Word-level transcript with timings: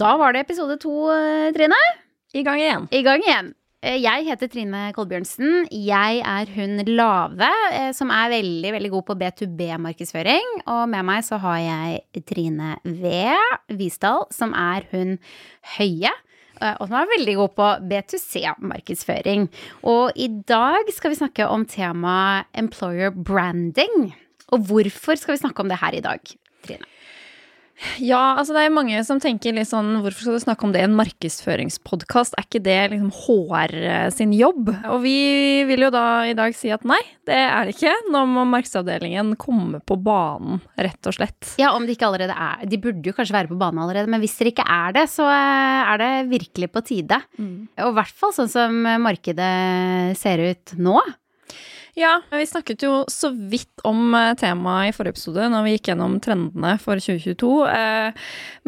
Da 0.00 0.16
var 0.16 0.32
det 0.32 0.46
episode 0.46 0.78
to, 0.80 1.10
eh, 1.12 1.50
Trine. 1.52 1.80
I 2.32 2.42
gang 2.46 2.60
igjen. 2.60 2.86
I 2.90 3.02
gang 3.02 3.20
igjen. 3.26 3.54
Eh, 3.82 3.98
Jeg 4.00 4.24
heter 4.26 4.48
Trine 4.48 4.92
Kolbjørnsen. 4.96 5.66
Jeg 5.70 6.20
er 6.24 6.46
hun 6.54 6.78
Lave, 6.86 7.48
eh, 7.72 7.92
som 7.92 8.10
er 8.10 8.30
veldig 8.30 8.72
veldig 8.72 8.90
god 8.90 9.04
på 9.06 9.16
B2B-markedsføring. 9.20 10.62
Og 10.66 10.88
med 10.88 11.04
meg 11.04 11.22
så 11.24 11.38
har 11.40 11.58
jeg 11.58 12.24
Trine 12.26 12.76
V. 12.84 13.34
Visdal, 13.76 14.26
som 14.32 14.54
er 14.54 14.86
hun 14.92 15.18
Høye. 15.76 16.10
Og 16.60 16.88
som 16.88 16.92
er 16.92 17.06
veldig 17.16 17.34
god 17.36 17.54
på 17.56 17.68
B2C-markedsføring. 17.88 19.48
Og 19.82 20.12
i 20.14 20.28
dag 20.28 20.84
skal 20.92 21.10
vi 21.10 21.16
snakke 21.16 21.48
om 21.48 21.64
temaet 21.64 22.44
employer 22.54 23.10
branding. 23.10 24.12
Og 24.52 24.58
hvorfor 24.68 25.16
skal 25.16 25.34
vi 25.34 25.40
snakke 25.40 25.60
om 25.60 25.68
det 25.68 25.78
her 25.80 25.94
i 25.94 26.00
dag, 26.04 26.20
Trine? 26.66 26.84
Ja, 28.00 28.36
altså 28.38 28.54
det 28.56 28.64
er 28.66 28.74
mange 28.74 29.00
som 29.06 29.20
tenker 29.22 29.54
litt 29.56 29.70
sånn 29.70 30.02
Hvorfor 30.04 30.24
skal 30.26 30.36
du 30.36 30.42
snakke 30.42 30.66
om 30.66 30.72
det 30.74 30.82
i 30.82 30.86
en 30.86 30.96
markedsføringspodkast? 30.98 32.36
Er 32.36 32.46
ikke 32.46 32.62
det 32.64 32.78
liksom 32.92 33.10
HR 33.14 33.74
sin 34.14 34.34
jobb? 34.36 34.68
Og 34.92 35.00
vi 35.04 35.16
vil 35.68 35.86
jo 35.86 35.90
da 35.94 36.04
i 36.28 36.36
dag 36.36 36.56
si 36.56 36.72
at 36.74 36.84
nei, 36.88 37.00
det 37.28 37.38
er 37.40 37.68
det 37.68 37.76
ikke. 37.76 37.94
Nå 38.12 38.24
må 38.28 38.44
markedsavdelingen 38.50 39.32
komme 39.40 39.80
på 39.84 39.96
banen, 40.00 40.60
rett 40.76 41.08
og 41.08 41.16
slett. 41.16 41.54
Ja, 41.60 41.72
om 41.76 41.86
de 41.88 41.96
ikke 41.96 42.08
allerede 42.10 42.36
er 42.36 42.66
De 42.68 42.80
burde 42.80 43.06
jo 43.06 43.16
kanskje 43.16 43.36
være 43.38 43.52
på 43.52 43.58
banen 43.60 43.82
allerede, 43.84 44.10
men 44.12 44.22
hvis 44.22 44.36
dere 44.40 44.52
ikke 44.52 44.68
er 44.68 44.96
det, 44.96 45.06
så 45.12 45.26
eh, 45.30 45.92
er 45.94 46.02
det 46.02 46.12
virkelig 46.34 46.70
på 46.74 46.84
tide. 46.86 47.20
Og 47.80 47.94
i 47.94 47.98
hvert 48.00 48.16
fall 48.20 48.36
sånn 48.36 48.52
som 48.52 48.76
markedet 49.00 50.16
ser 50.20 50.44
ut 50.52 50.76
nå. 50.80 50.98
Ja, 51.98 52.20
vi 52.30 52.46
snakket 52.46 52.82
jo 52.86 53.04
så 53.10 53.30
vidt 53.34 53.82
om 53.88 54.14
eh, 54.14 54.34
temaet 54.38 54.90
i 54.90 54.94
forrige 54.96 55.16
episode 55.16 55.48
når 55.50 55.64
vi 55.66 55.72
gikk 55.74 55.90
gjennom 55.90 56.18
trendene 56.22 56.76
for 56.82 57.00
2022. 57.02 57.50
eh, 57.70 58.12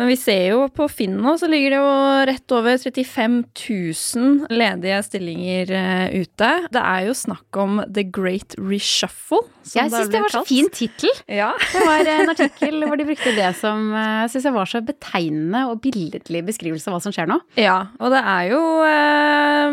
Men 0.00 0.08
vi 0.10 0.16
ser 0.18 0.42
jo 0.54 0.64
på 0.72 0.88
Finn 0.90 1.18
nå, 1.22 1.36
så 1.38 1.48
ligger 1.50 1.74
det 1.76 1.78
jo 1.78 1.92
rett 2.32 2.54
over 2.56 2.78
35 2.82 3.36
000 3.54 4.52
ledige 4.52 4.98
stillinger 5.06 5.70
eh, 5.76 6.16
ute. 6.24 6.50
Det 6.72 6.82
er 6.82 7.06
jo 7.10 7.14
snakk 7.16 7.60
om 7.62 7.82
The 7.86 8.04
Great 8.08 8.56
Reshuffle. 8.58 9.42
som 9.62 9.78
Jeg 9.84 9.92
syns 9.92 10.10
det 10.12 10.22
var 10.24 10.34
så 10.34 10.44
fin 10.48 10.68
tittel. 10.74 11.12
Ja. 11.30 11.52
Det 11.72 11.84
var 11.86 12.10
en 12.16 12.32
artikkel 12.32 12.82
hvor 12.88 12.98
de 12.98 13.06
brukte 13.06 13.34
det 13.36 13.52
som 13.60 13.92
jeg 13.94 14.32
synes 14.32 14.48
jeg 14.48 14.56
var 14.56 14.70
så 14.72 14.82
betegnende 14.84 15.64
og 15.70 15.80
billedlig 15.84 16.42
beskrivelse 16.48 16.88
av 16.90 16.96
hva 16.96 17.02
som 17.04 17.14
skjer 17.14 17.30
nå. 17.30 17.38
Ja, 17.60 17.78
og 18.02 18.10
det 18.14 18.22
er 18.26 18.50
jo 18.50 18.62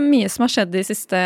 mye 0.05 0.29
som 0.31 0.45
har 0.45 0.51
skjedd 0.53 0.71
de 0.73 0.83
siste 0.85 1.19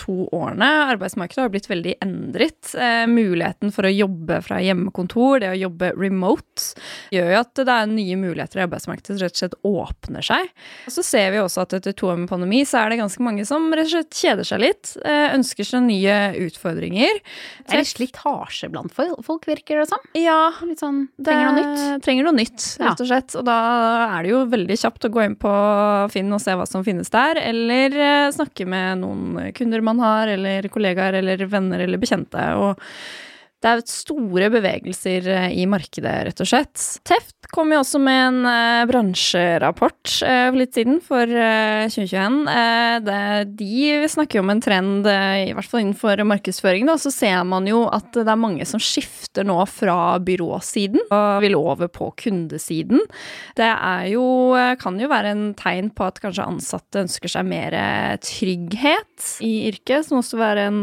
to 0.00 0.14
årene. 0.34 0.68
Arbeidsmarkedet 0.94 1.42
har 1.46 1.53
blitt 1.54 1.70
veldig 1.70 1.94
endret. 2.04 2.72
Eh, 2.74 3.04
muligheten 3.10 3.72
for 3.74 3.86
å 3.88 3.92
jobbe 3.92 4.40
fra 4.44 4.60
hjemmekontor, 4.64 5.40
det 5.44 5.52
å 5.54 5.58
jobbe 5.64 5.92
remote, 5.96 6.74
gjør 7.14 7.30
jo 7.32 7.40
at 7.40 7.62
det 7.62 7.76
er 7.76 7.90
nye 7.90 8.18
muligheter 8.20 8.60
i 8.60 8.64
arbeidsmarkedet 8.66 9.14
som 9.16 9.22
rett 9.24 9.36
og 9.38 9.42
slett 9.42 9.58
åpner 9.70 10.26
seg. 10.26 10.50
Og 10.88 10.96
så 10.96 11.04
ser 11.06 11.32
vi 11.34 11.42
også 11.42 11.64
at 11.64 11.76
etter 11.78 11.96
to 11.96 12.10
år 12.12 12.20
med 12.24 12.30
pandemi, 12.30 12.62
så 12.68 12.82
er 12.82 12.92
det 12.92 13.00
ganske 13.02 13.24
mange 13.24 13.46
som 13.48 13.70
rett 13.72 13.88
og 13.88 13.94
slett 13.94 14.20
kjeder 14.20 14.48
seg 14.48 14.62
litt. 14.64 14.94
Eh, 15.04 15.26
ønsker 15.34 15.68
seg 15.68 15.84
nye 15.86 16.18
utfordringer. 16.44 17.20
Det 17.64 17.74
er 17.76 17.82
litt 17.82 17.92
slitasje 17.94 18.70
blant 18.72 18.94
folk, 18.94 19.46
virker 19.48 19.82
det 19.82 19.88
som. 19.90 20.02
Ja, 20.18 20.52
Litt 20.64 20.80
sånn 20.80 21.04
trenger 21.22 21.50
noe 21.50 21.56
nytt. 21.60 22.04
Trenger 22.04 22.26
noe 22.26 22.36
nytt, 22.36 22.62
rett 22.80 23.02
og 23.02 23.08
slett. 23.08 23.34
Og 23.38 23.44
da 23.46 23.56
er 24.16 24.24
det 24.24 24.32
jo 24.32 24.40
veldig 24.50 24.76
kjapt 24.80 25.06
å 25.06 25.10
gå 25.12 25.24
inn 25.26 25.36
på 25.40 25.52
Finn 26.14 26.32
og 26.34 26.40
se 26.42 26.54
hva 26.56 26.66
som 26.68 26.84
finnes 26.86 27.10
der, 27.12 27.38
eller 27.40 27.94
eh, 27.94 28.30
snakke 28.34 28.66
med 28.68 29.02
noen 29.02 29.52
kunder 29.56 29.84
man 29.84 30.00
har, 30.02 30.30
eller 30.34 30.66
kollegaer, 30.72 31.18
eller 31.20 31.43
venner 31.52 31.84
eller 31.84 32.00
bekjente. 32.02 32.44
Og 32.60 32.80
det 33.64 33.70
er 33.70 33.84
store 33.88 34.50
bevegelser 34.52 35.28
eh, 35.32 35.50
i 35.62 35.64
markedet, 35.70 36.14
rett 36.28 36.44
og 36.44 36.50
slett. 36.50 36.76
Teft 37.08 37.43
kom 37.54 37.70
jo 37.70 37.80
også 37.80 38.00
med 38.02 38.20
en 38.20 38.38
uh, 38.48 38.84
bransjerapport 38.90 40.10
uh, 40.26 40.48
for 40.50 40.58
litt 40.58 40.74
siden, 40.76 40.98
for 41.04 41.30
uh, 41.30 41.86
2021. 41.86 42.38
Eh, 42.50 42.96
det, 43.04 43.18
de 43.60 44.08
snakker 44.10 44.38
jo 44.38 44.44
om 44.44 44.52
en 44.52 44.62
trend, 44.62 45.06
i 45.06 45.52
hvert 45.54 45.68
fall 45.70 45.84
innenfor 45.84 46.22
markedsføring, 46.26 46.88
da, 46.88 46.96
så 47.00 47.12
ser 47.14 47.42
man 47.48 47.68
jo 47.68 47.84
at 47.92 48.10
det 48.16 48.26
er 48.26 48.40
mange 48.40 48.66
som 48.68 48.82
skifter 48.82 49.46
nå 49.46 49.56
fra 49.70 50.16
byråsiden 50.24 51.06
og 51.06 51.44
vil 51.44 51.56
over 51.58 51.90
på 51.92 52.10
kundesiden. 52.24 53.02
Det 53.58 53.68
er 53.68 54.08
jo, 54.12 54.24
kan 54.80 54.98
jo 55.00 55.10
være 55.10 55.34
en 55.34 55.44
tegn 55.58 55.90
på 55.94 56.06
at 56.08 56.20
kanskje 56.22 56.46
ansatte 56.48 57.04
ønsker 57.04 57.32
seg 57.32 57.48
mer 57.48 57.76
trygghet 58.24 59.30
i 59.44 59.54
yrket, 59.70 60.08
som 60.08 60.20
også 60.22 60.40
være 60.40 60.68
en 60.70 60.82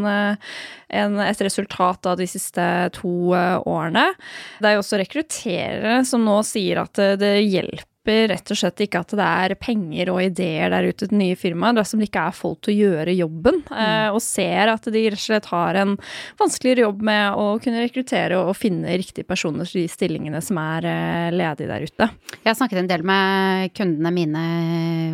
en, 0.92 1.20
et 1.24 1.44
resultat 1.44 2.06
av 2.10 2.20
de 2.20 2.28
siste 2.30 2.66
to 2.98 3.34
eh, 3.38 3.58
årene. 3.68 4.12
Det 4.60 4.70
er 4.70 4.78
jo 4.78 4.84
også 4.84 5.02
rekrutterere 5.02 6.02
som 6.08 6.26
nå 6.28 6.42
sier 6.48 6.84
at 6.84 7.02
eh, 7.02 7.18
det 7.20 7.36
hjelper 7.46 7.88
rett 8.08 8.52
og 8.52 8.58
slett 8.58 8.82
ikke 8.82 9.02
at 9.04 9.14
det 9.14 9.26
er 9.26 9.54
penger 9.62 10.10
og 10.10 10.22
ideer 10.24 10.72
der 10.74 10.88
ute 10.90 11.06
til 11.06 11.18
nye 11.20 11.38
firmaer, 11.38 11.76
dersom 11.78 12.02
det 12.02 12.10
ikke 12.10 12.24
er 12.32 12.36
folk 12.36 12.62
til 12.66 12.74
å 12.74 12.78
gjøre 12.88 13.14
jobben, 13.14 13.62
mm. 13.68 14.16
og 14.16 14.22
ser 14.26 14.72
at 14.74 14.88
de 14.90 15.04
rett 15.06 15.20
og 15.20 15.26
slett 15.26 15.50
har 15.52 15.78
en 15.82 15.94
vanskeligere 16.40 16.88
jobb 16.88 17.04
med 17.12 17.38
å 17.38 17.46
kunne 17.62 17.84
rekruttere 17.84 18.40
og 18.42 18.58
finne 18.58 18.98
riktige 18.98 19.28
personer 19.28 19.70
til 19.70 19.84
de 19.84 19.92
stillingene 19.92 20.42
som 20.42 20.58
er 20.62 20.88
eh, 20.90 21.30
ledige 21.36 21.70
der 21.70 21.86
ute. 21.86 22.10
Jeg 22.42 22.50
har 22.50 22.58
snakket 22.58 22.82
en 22.82 22.90
del 22.90 23.06
med 23.06 23.76
kundene 23.78 24.14
mine, 24.16 24.46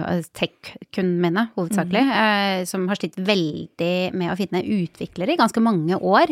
eh, 0.07 0.23
tech-kundene 0.37 1.27
mine 1.27 1.45
hovedsakelig, 1.57 2.05
mm. 2.07 2.65
som 2.71 2.87
har 2.87 3.01
slitt 3.01 3.19
veldig 3.19 3.93
med 4.17 4.31
å 4.31 4.37
finne 4.39 4.63
utviklere 4.63 5.35
i 5.35 5.39
ganske 5.39 5.61
mange 5.63 5.97
år. 5.99 6.31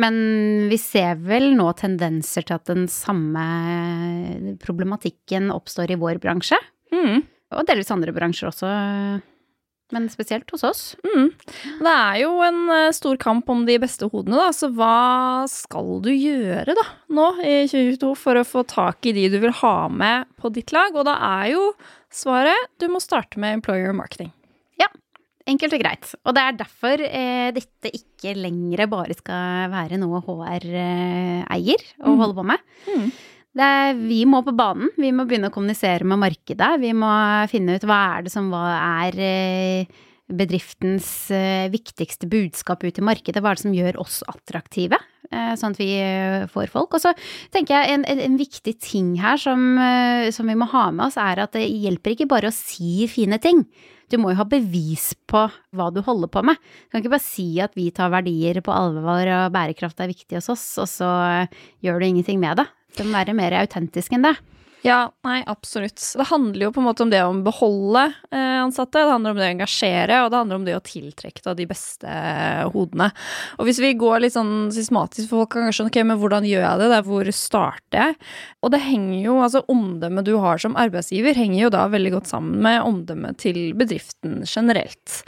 Men 0.00 0.16
vi 0.70 0.78
ser 0.80 1.16
vel 1.24 1.54
nå 1.56 1.70
tendenser 1.78 2.44
til 2.46 2.58
at 2.58 2.68
den 2.68 2.86
samme 2.92 3.46
problematikken 4.62 5.50
oppstår 5.54 5.94
i 5.94 5.95
vår 6.00 6.20
bransje. 6.22 6.58
Mm. 6.94 7.22
Og 7.56 7.66
delvis 7.68 7.90
andre 7.94 8.12
bransjer 8.16 8.48
også, 8.50 8.68
men 9.94 10.08
spesielt 10.10 10.50
hos 10.50 10.64
oss. 10.66 10.80
Mm. 11.06 11.28
Det 11.78 11.92
er 11.92 12.16
jo 12.24 12.32
en 12.42 12.56
eh, 12.74 12.88
stor 12.96 13.14
kamp 13.22 13.46
om 13.52 13.60
de 13.68 13.76
beste 13.78 14.08
hodene, 14.10 14.34
da. 14.40 14.48
Så 14.56 14.72
hva 14.74 15.44
skal 15.50 16.00
du 16.02 16.10
gjøre 16.10 16.74
da, 16.74 16.86
nå 17.14 17.28
i 17.46 17.60
2022 17.70 18.10
for 18.18 18.40
å 18.40 18.46
få 18.46 18.64
tak 18.66 19.06
i 19.06 19.14
de 19.14 19.28
du 19.30 19.38
vil 19.44 19.54
ha 19.62 19.76
med 19.88 20.26
på 20.42 20.50
ditt 20.56 20.74
lag? 20.74 20.90
Og 20.98 21.06
da 21.06 21.14
er 21.42 21.52
jo 21.54 21.68
svaret 22.10 22.66
du 22.82 22.88
må 22.90 22.98
starte 23.04 23.38
med 23.38 23.60
employer 23.60 23.94
marketing. 23.94 24.32
Enkelt 25.46 25.76
og 25.76 25.78
greit. 25.78 26.08
Og 26.26 26.34
det 26.34 26.42
er 26.42 26.56
derfor 26.58 27.02
eh, 27.06 27.52
dette 27.54 27.92
ikke 27.94 28.32
lenger 28.34 28.88
bare 28.90 29.14
skal 29.14 29.68
være 29.70 29.94
noe 30.02 30.18
HR 30.26 30.64
eh, 30.74 31.44
eier 31.54 31.84
å 32.02 32.10
Mm. 32.10 32.16
holde 32.18 32.34
på 32.34 32.44
med. 32.48 32.64
Mm. 32.90 33.04
Er, 33.56 33.94
vi 33.96 34.20
må 34.28 34.42
på 34.44 34.52
banen. 34.56 34.90
Vi 35.00 35.12
må 35.16 35.24
begynne 35.24 35.48
å 35.48 35.54
kommunisere 35.54 36.04
med 36.04 36.20
markedet. 36.20 36.74
Vi 36.82 36.92
må 36.96 37.08
finne 37.48 37.78
ut 37.78 37.86
hva 37.88 38.00
er 38.16 38.26
det 38.26 38.32
som 38.34 38.50
hva 38.52 38.66
er 39.00 39.16
eh, 39.16 40.02
bedriftens 40.26 41.30
eh, 41.32 41.70
viktigste 41.72 42.28
budskap 42.28 42.84
ut 42.84 43.00
i 43.00 43.06
markedet. 43.06 43.40
Hva 43.40 43.54
er 43.54 43.58
det 43.58 43.64
som 43.64 43.76
gjør 43.76 44.00
oss 44.02 44.20
attraktive, 44.28 45.00
eh, 45.30 45.54
sånn 45.56 45.72
at 45.72 45.80
vi 45.80 45.90
får 46.52 46.68
folk. 46.74 46.98
Og 46.98 47.04
så 47.06 47.14
tenker 47.54 47.78
jeg 47.78 47.96
en, 47.96 48.06
en, 48.12 48.36
viktig 48.36 48.76
ting 48.84 49.14
her 49.22 49.40
som, 49.40 49.80
som 50.36 50.52
vi 50.52 50.58
må 50.58 50.68
ha 50.74 50.90
med 50.92 51.08
oss, 51.08 51.16
er 51.16 51.46
at 51.46 51.56
det 51.56 51.64
hjelper 51.64 52.12
ikke 52.12 52.30
bare 52.36 52.52
å 52.52 52.56
si 52.56 53.08
fine 53.08 53.40
ting. 53.40 53.64
Du 54.10 54.18
må 54.22 54.30
jo 54.30 54.38
ha 54.38 54.46
bevis 54.46 55.10
på 55.26 55.46
hva 55.74 55.86
du 55.90 56.02
holder 56.06 56.30
på 56.30 56.42
med. 56.46 56.58
Du 56.58 56.94
kan 56.94 57.02
ikke 57.02 57.14
bare 57.16 57.26
si 57.26 57.46
at 57.62 57.74
vi 57.78 57.88
tar 57.94 58.12
verdier 58.14 58.60
på 58.62 58.74
alvor 58.74 59.32
og 59.38 59.54
bærekraft 59.54 60.02
er 60.02 60.12
viktig 60.12 60.38
hos 60.38 60.50
oss, 60.54 60.66
og 60.82 60.90
så 60.90 61.10
gjør 61.82 61.98
du 61.98 62.10
ingenting 62.10 62.38
med 62.42 62.62
det. 62.62 62.68
Du 62.96 63.02
må 63.04 63.16
være 63.18 63.34
mer 63.36 63.58
autentisk 63.60 64.14
enn 64.14 64.28
det. 64.28 64.36
Ja, 64.84 65.10
nei, 65.24 65.40
absolutt. 65.46 66.02
Det 66.16 66.26
handler 66.28 66.66
jo 66.66 66.72
på 66.74 66.80
en 66.82 66.86
måte 66.86 67.02
om 67.02 67.10
det 67.10 67.22
å 67.24 67.32
beholde 67.42 68.04
eh, 68.30 68.60
ansatte, 68.60 69.00
det 69.00 69.14
handler 69.14 69.32
om 69.32 69.40
det 69.40 69.46
å 69.46 69.54
engasjere, 69.54 70.18
og 70.22 70.30
det 70.30 70.40
handler 70.42 70.60
om 70.60 70.66
det 70.66 70.76
å 70.76 70.82
tiltrekke 70.84 71.42
da, 71.42 71.54
de 71.56 71.66
beste 71.66 72.10
eh, 72.10 72.62
hodene. 72.70 73.08
Og 73.56 73.66
hvis 73.66 73.80
vi 73.82 73.94
går 73.98 74.22
litt 74.22 74.36
sånn 74.36 74.68
systematisk, 74.74 75.30
for 75.30 75.42
folk 75.42 75.54
kan 75.56 75.66
kanskje 75.66 75.88
ok, 75.88 75.98
men 76.06 76.20
hvordan 76.20 76.46
gjør 76.46 76.62
jeg 76.62 76.82
det, 76.82 76.90
det 76.92 77.00
hvor 77.08 77.30
starter 77.34 78.02
jeg? 78.02 78.18
Og 78.62 78.72
det 78.74 78.82
henger 78.84 79.16
jo, 79.24 79.38
altså 79.46 79.64
omdømmet 79.72 80.28
du 80.28 80.34
har 80.44 80.62
som 80.62 80.78
arbeidsgiver, 80.78 81.34
henger 81.38 81.64
jo 81.64 81.72
da 81.74 81.86
veldig 81.90 82.14
godt 82.18 82.30
sammen 82.30 82.62
med 82.68 82.78
omdømmet 82.86 83.40
til 83.42 83.60
bedriften 83.78 84.44
generelt. 84.46 85.18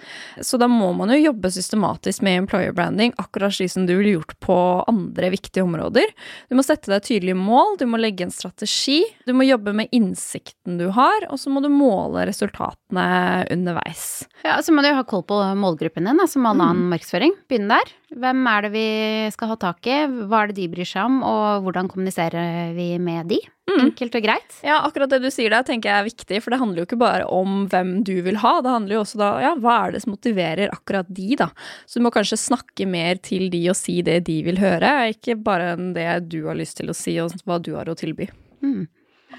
Så 0.45 0.61
da 0.61 0.71
må 0.71 0.93
man 0.99 1.15
jo 1.15 1.19
jobbe 1.19 1.51
systematisk 1.55 2.23
med 2.27 2.45
employer 2.45 2.77
branding, 2.77 3.17
akkurat 3.19 3.57
slik 3.57 3.75
som 3.75 3.89
du 3.89 3.97
ville 3.97 4.15
gjort 4.19 4.37
på 4.45 4.59
andre 4.87 5.33
viktige 5.35 5.67
områder. 5.67 6.15
Du 6.47 6.59
må 6.59 6.67
sette 6.67 6.93
deg 6.93 7.03
tydelige 7.07 7.39
mål, 7.39 7.79
du 7.81 7.89
må 7.91 7.99
legge 7.99 8.29
en 8.29 8.35
strategi, 8.35 9.01
du 9.27 9.35
må 9.35 9.48
jobbe 9.49 9.73
med 9.75 9.89
innsikten 9.95 10.79
du 10.79 10.87
har, 10.95 11.27
og 11.33 11.39
så 11.41 11.51
må 11.53 11.63
du 11.65 11.69
måle 11.73 12.27
resultatene 12.29 13.47
underveis. 13.53 14.27
Ja, 14.45 14.59
Så 14.63 14.73
må 14.75 14.83
du 14.85 14.93
ha 14.95 15.03
koll 15.05 15.23
på 15.29 15.37
målgruppen 15.59 16.05
din, 16.07 16.27
som 16.29 16.47
all 16.47 16.57
Mm. 16.57 16.65
annen 16.69 16.89
markedsføring. 16.93 17.33
Begynne 17.49 17.69
der. 17.79 17.93
Hvem 18.15 18.47
er 18.49 18.63
det 18.63 18.73
vi 18.73 19.31
skal 19.35 19.49
ha 19.49 19.57
tak 19.57 19.87
i, 19.87 20.07
hva 20.27 20.43
er 20.45 20.47
det 20.49 20.57
de 20.57 20.69
bryr 20.69 20.87
seg 20.89 21.05
om, 21.05 21.23
og 21.23 21.63
hvordan 21.65 21.89
kommuniserer 21.93 22.75
vi 22.75 22.97
med 22.99 23.29
de? 23.29 23.39
Mm. 23.69 23.83
Enkelt 23.91 24.15
og 24.17 24.23
greit. 24.25 24.55
Ja, 24.65 24.79
akkurat 24.81 25.11
det 25.11 25.21
du 25.21 25.29
sier 25.31 25.51
der 25.51 25.63
tenker 25.63 25.91
jeg 25.91 26.01
er 26.01 26.09
viktig, 26.09 26.43
for 26.43 26.51
det 26.51 26.59
handler 26.59 26.81
jo 26.81 26.87
ikke 26.89 26.99
bare 26.99 27.27
om 27.29 27.67
hvem 27.69 28.03
du 28.03 28.23
vil 28.25 28.37
ha, 28.41 28.63
det 28.65 28.71
handler 28.73 28.95
jo 28.97 29.03
også 29.05 29.19
da, 29.21 29.29
ja, 29.45 29.55
hva 29.61 29.75
er 29.89 29.93
det 29.93 30.03
som 30.03 30.15
motiverer 30.17 30.71
akkurat 30.73 31.07
de, 31.13 31.37
da. 31.37 31.51
Så 31.85 32.01
du 32.01 32.05
må 32.07 32.11
kanskje 32.15 32.39
snakke 32.41 32.89
mer 32.89 33.17
til 33.21 33.51
de 33.51 33.69
og 33.69 33.77
si 33.77 34.01
det 34.01 34.25
de 34.25 34.43
vil 34.43 34.57
høre, 34.57 35.13
ikke 35.13 35.37
bare 35.43 35.77
det 35.93 36.29
du 36.31 36.47
har 36.47 36.57
lyst 36.57 36.79
til 36.81 36.89
å 36.89 36.97
si 36.97 37.19
og 37.21 37.31
hva 37.45 37.61
du 37.61 37.75
har 37.77 37.85
å 37.93 37.95
tilby. 37.99 38.31
Mm. 38.65 38.89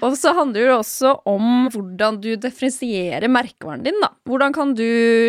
Og 0.00 0.16
så 0.16 0.32
handler 0.36 0.68
det 0.68 0.74
også 0.74 1.12
om 1.28 1.68
hvordan 1.72 2.20
du 2.22 2.30
differensierer 2.40 3.28
merkevaren 3.32 3.84
din, 3.84 3.98
da. 4.02 4.10
Hvordan 4.28 4.54
kan 4.56 4.72
du 4.76 4.86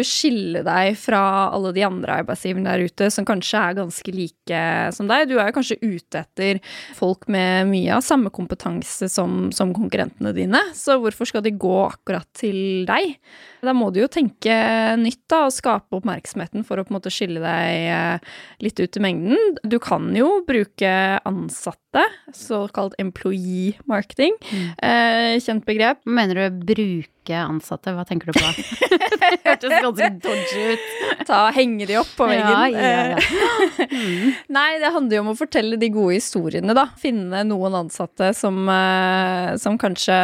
skille 0.08 0.64
deg 0.66 0.96
fra 1.00 1.22
alle 1.52 1.74
de 1.76 1.84
andre 1.88 2.22
arbeidsgiverne 2.22 2.72
der 2.72 2.88
ute 2.88 3.10
som 3.12 3.28
kanskje 3.28 3.60
er 3.60 3.78
ganske 3.82 4.16
like 4.16 4.62
som 4.96 5.12
deg? 5.12 5.28
Du 5.28 5.36
er 5.38 5.50
jo 5.50 5.58
kanskje 5.58 5.80
ute 5.82 6.24
etter 6.24 6.62
folk 6.98 7.28
med 7.32 7.68
mye 7.72 7.98
av 7.98 8.06
samme 8.06 8.32
kompetanse 8.34 9.10
som, 9.12 9.50
som 9.56 9.76
konkurrentene 9.76 10.34
dine, 10.38 10.62
så 10.78 10.98
hvorfor 11.02 11.28
skal 11.28 11.44
de 11.46 11.56
gå 11.60 11.76
akkurat 11.90 12.28
til 12.38 12.88
deg? 12.88 13.18
Da 13.62 13.76
må 13.78 13.92
du 13.94 14.02
jo 14.02 14.10
tenke 14.12 14.54
nytt 14.98 15.26
da, 15.30 15.46
og 15.48 15.54
skape 15.54 16.00
oppmerksomheten 16.00 16.64
for 16.66 16.80
å 16.80 16.86
på 16.86 16.94
en 16.94 16.98
måte 16.98 17.12
skille 17.14 17.44
deg 17.44 17.90
eh, 17.92 18.32
litt 18.64 18.80
ut 18.80 18.98
i 18.98 19.04
mengden. 19.04 19.58
Du 19.68 19.78
kan 19.84 20.10
jo 20.18 20.40
bruke 20.48 20.94
ansatte, 21.28 21.91
såkalt 22.32 22.96
employee 22.98 23.78
marketing. 23.86 24.36
Mm. 24.40 24.70
Eh, 24.78 25.36
kjent 25.44 25.66
begrep. 25.68 26.00
Mener 26.06 26.36
du 26.36 26.66
bruke 26.66 27.21
ansatte, 27.30 27.94
hva 27.94 28.04
tenker 28.08 28.32
du 28.32 28.40
på? 28.40 28.48
det 29.22 29.38
hørtes 29.46 29.70
ganske 29.70 30.08
dodgy 30.24 30.64
ut. 30.74 30.86
Ta 31.28 31.44
Henge 31.54 31.86
de 31.86 31.98
opp 32.02 32.10
på 32.18 32.26
veggen. 32.26 32.50
Ja, 32.50 32.66
ja, 32.74 33.04
ja. 33.14 33.88
Mm. 33.92 34.32
Nei, 34.58 34.68
det 34.82 34.92
handler 34.96 35.18
jo 35.18 35.24
om 35.26 35.32
å 35.34 35.38
fortelle 35.38 35.78
de 35.80 35.92
gode 35.94 36.18
historiene, 36.18 36.74
da. 36.78 36.88
Finne 37.00 37.44
noen 37.48 37.78
ansatte 37.84 38.32
som, 38.38 38.58
eh, 38.74 39.54
som 39.62 39.78
kanskje 39.82 40.18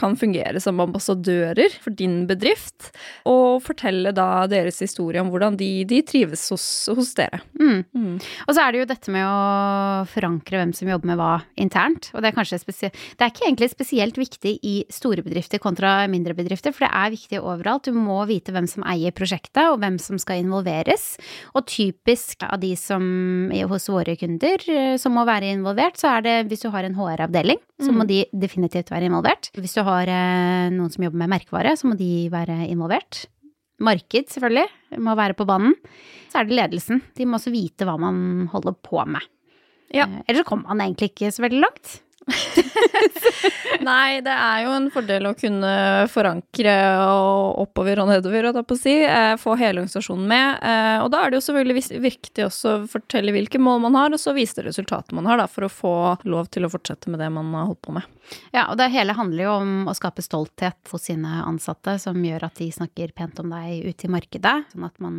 kan 0.00 0.16
fungere 0.20 0.60
som 0.62 0.82
ambassadører 0.84 1.78
for 1.82 1.96
din 1.96 2.26
bedrift. 2.28 2.92
Og 3.28 3.62
fortelle 3.64 4.12
da 4.12 4.44
deres 4.50 4.82
historie 4.84 5.22
om 5.22 5.32
hvordan 5.32 5.56
de, 5.60 5.70
de 5.88 6.02
trives 6.04 6.44
hos, 6.52 6.66
hos 6.92 7.14
dere. 7.16 7.40
Mm. 7.56 7.82
Mm. 7.96 8.14
Og 8.46 8.52
så 8.52 8.66
er 8.66 8.74
det 8.74 8.84
jo 8.84 8.90
dette 8.92 9.14
med 9.14 9.24
å 9.24 10.04
forankre 10.12 10.60
hvem 10.60 10.76
som 10.76 10.92
jobber 10.92 11.14
med 11.14 11.20
hva 11.22 11.32
internt. 11.56 12.12
Og 12.12 12.20
det 12.20 12.32
er 12.32 12.36
kanskje 12.36 12.60
spesielt 12.60 13.00
Det 13.16 13.24
er 13.24 13.32
ikke 13.32 13.46
egentlig 13.48 13.72
spesielt 13.72 14.18
viktig 14.20 14.56
i 14.68 14.76
store 14.92 15.24
bedrifter 15.24 15.62
kontra 15.62 16.02
mindre 16.10 16.34
bedrifter 16.34 16.41
bedrifter, 16.42 16.74
for 16.74 16.86
det 16.86 16.90
er 16.92 17.14
viktig 17.14 17.40
overalt. 17.40 17.88
Du 17.88 17.96
må 17.96 18.18
vite 18.28 18.54
hvem 18.54 18.68
som 18.70 18.84
eier 18.88 19.14
prosjektet, 19.16 19.62
og 19.70 19.80
hvem 19.82 19.98
som 20.02 20.20
skal 20.20 20.42
involveres. 20.42 21.16
Og 21.56 21.66
typisk 21.70 22.44
av 22.46 22.60
de 22.62 22.74
som 22.78 23.02
hos 23.72 23.88
våre 23.92 24.16
kunder 24.20 24.66
eh, 24.70 24.94
som 25.00 25.16
må 25.16 25.26
være 25.28 25.54
involvert, 25.56 26.00
så 26.00 26.16
er 26.16 26.26
det 26.26 26.36
hvis 26.50 26.64
du 26.66 26.70
har 26.74 26.86
en 26.86 26.96
HR-avdeling, 26.98 27.60
så 27.82 27.90
må 27.90 28.04
mm. 28.04 28.10
de 28.10 28.22
definitivt 28.44 28.92
være 28.92 29.08
involvert. 29.10 29.50
Hvis 29.58 29.76
du 29.78 29.84
har 29.86 30.10
eh, 30.10 30.72
noen 30.74 30.92
som 30.92 31.06
jobber 31.06 31.24
med 31.24 31.34
merkevare, 31.36 31.76
så 31.78 31.90
må 31.90 31.98
de 31.98 32.12
være 32.32 32.64
involvert. 32.68 33.24
Marked, 33.82 34.30
selvfølgelig, 34.30 34.68
må 35.02 35.14
være 35.18 35.34
på 35.38 35.46
banen. 35.48 35.74
Så 36.30 36.40
er 36.40 36.48
det 36.48 36.58
ledelsen. 36.58 37.02
De 37.18 37.26
må 37.26 37.38
også 37.38 37.52
vite 37.54 37.86
hva 37.88 37.96
man 38.00 38.46
holder 38.52 38.76
på 38.78 39.02
med. 39.10 39.24
Ja. 39.92 40.06
Eh, 40.06 40.22
ellers 40.26 40.44
så 40.44 40.48
kommer 40.48 40.72
man 40.72 40.86
egentlig 40.86 41.12
ikke 41.12 41.32
så 41.34 41.44
veldig 41.44 41.62
langt. 41.64 41.98
Nei, 43.88 44.20
det 44.24 44.32
er 44.32 44.62
jo 44.64 44.74
en 44.76 44.88
fordel 44.94 45.26
å 45.28 45.34
kunne 45.38 45.72
forankre 46.12 46.74
og 47.02 47.62
oppover 47.64 48.02
og 48.02 48.10
nedover, 48.12 48.50
og 48.50 48.60
på 48.68 48.76
å 48.76 48.80
si. 48.80 48.94
Eh, 49.02 49.34
få 49.40 49.56
hele 49.58 49.82
organisasjonen 49.82 50.28
med. 50.30 50.62
Eh, 50.62 50.98
og 51.02 51.10
da 51.12 51.22
er 51.22 51.32
det 51.32 51.40
jo 51.40 51.46
selvfølgelig 51.48 52.02
viktig 52.04 52.46
også 52.46 52.74
å 52.74 52.82
fortelle 52.90 53.34
hvilke 53.34 53.60
mål 53.62 53.82
man 53.86 53.98
har, 53.98 54.14
og 54.14 54.22
så 54.22 54.34
vise 54.36 54.60
det 54.60 54.68
resultatet 54.70 55.14
man 55.16 55.28
har, 55.30 55.40
da, 55.42 55.48
for 55.50 55.66
å 55.66 55.72
få 55.72 55.94
lov 56.28 56.50
til 56.52 56.66
å 56.66 56.72
fortsette 56.72 57.12
med 57.12 57.22
det 57.22 57.30
man 57.34 57.50
har 57.56 57.70
holdt 57.70 57.82
på 57.86 57.96
med. 57.96 58.06
Ja, 58.54 58.68
og 58.68 58.78
det 58.80 58.92
hele 58.94 59.16
handler 59.18 59.48
jo 59.48 59.56
om 59.58 59.72
å 59.90 59.96
skape 59.98 60.24
stolthet 60.24 60.92
hos 60.92 61.08
sine 61.10 61.42
ansatte, 61.46 61.98
som 62.02 62.20
gjør 62.22 62.46
at 62.48 62.60
de 62.60 62.70
snakker 62.74 63.16
pent 63.16 63.42
om 63.42 63.50
deg 63.52 63.88
ute 63.90 64.08
i 64.08 64.12
markedet. 64.12 64.56
Sånn 64.72 64.86
at 64.86 65.02
man 65.02 65.18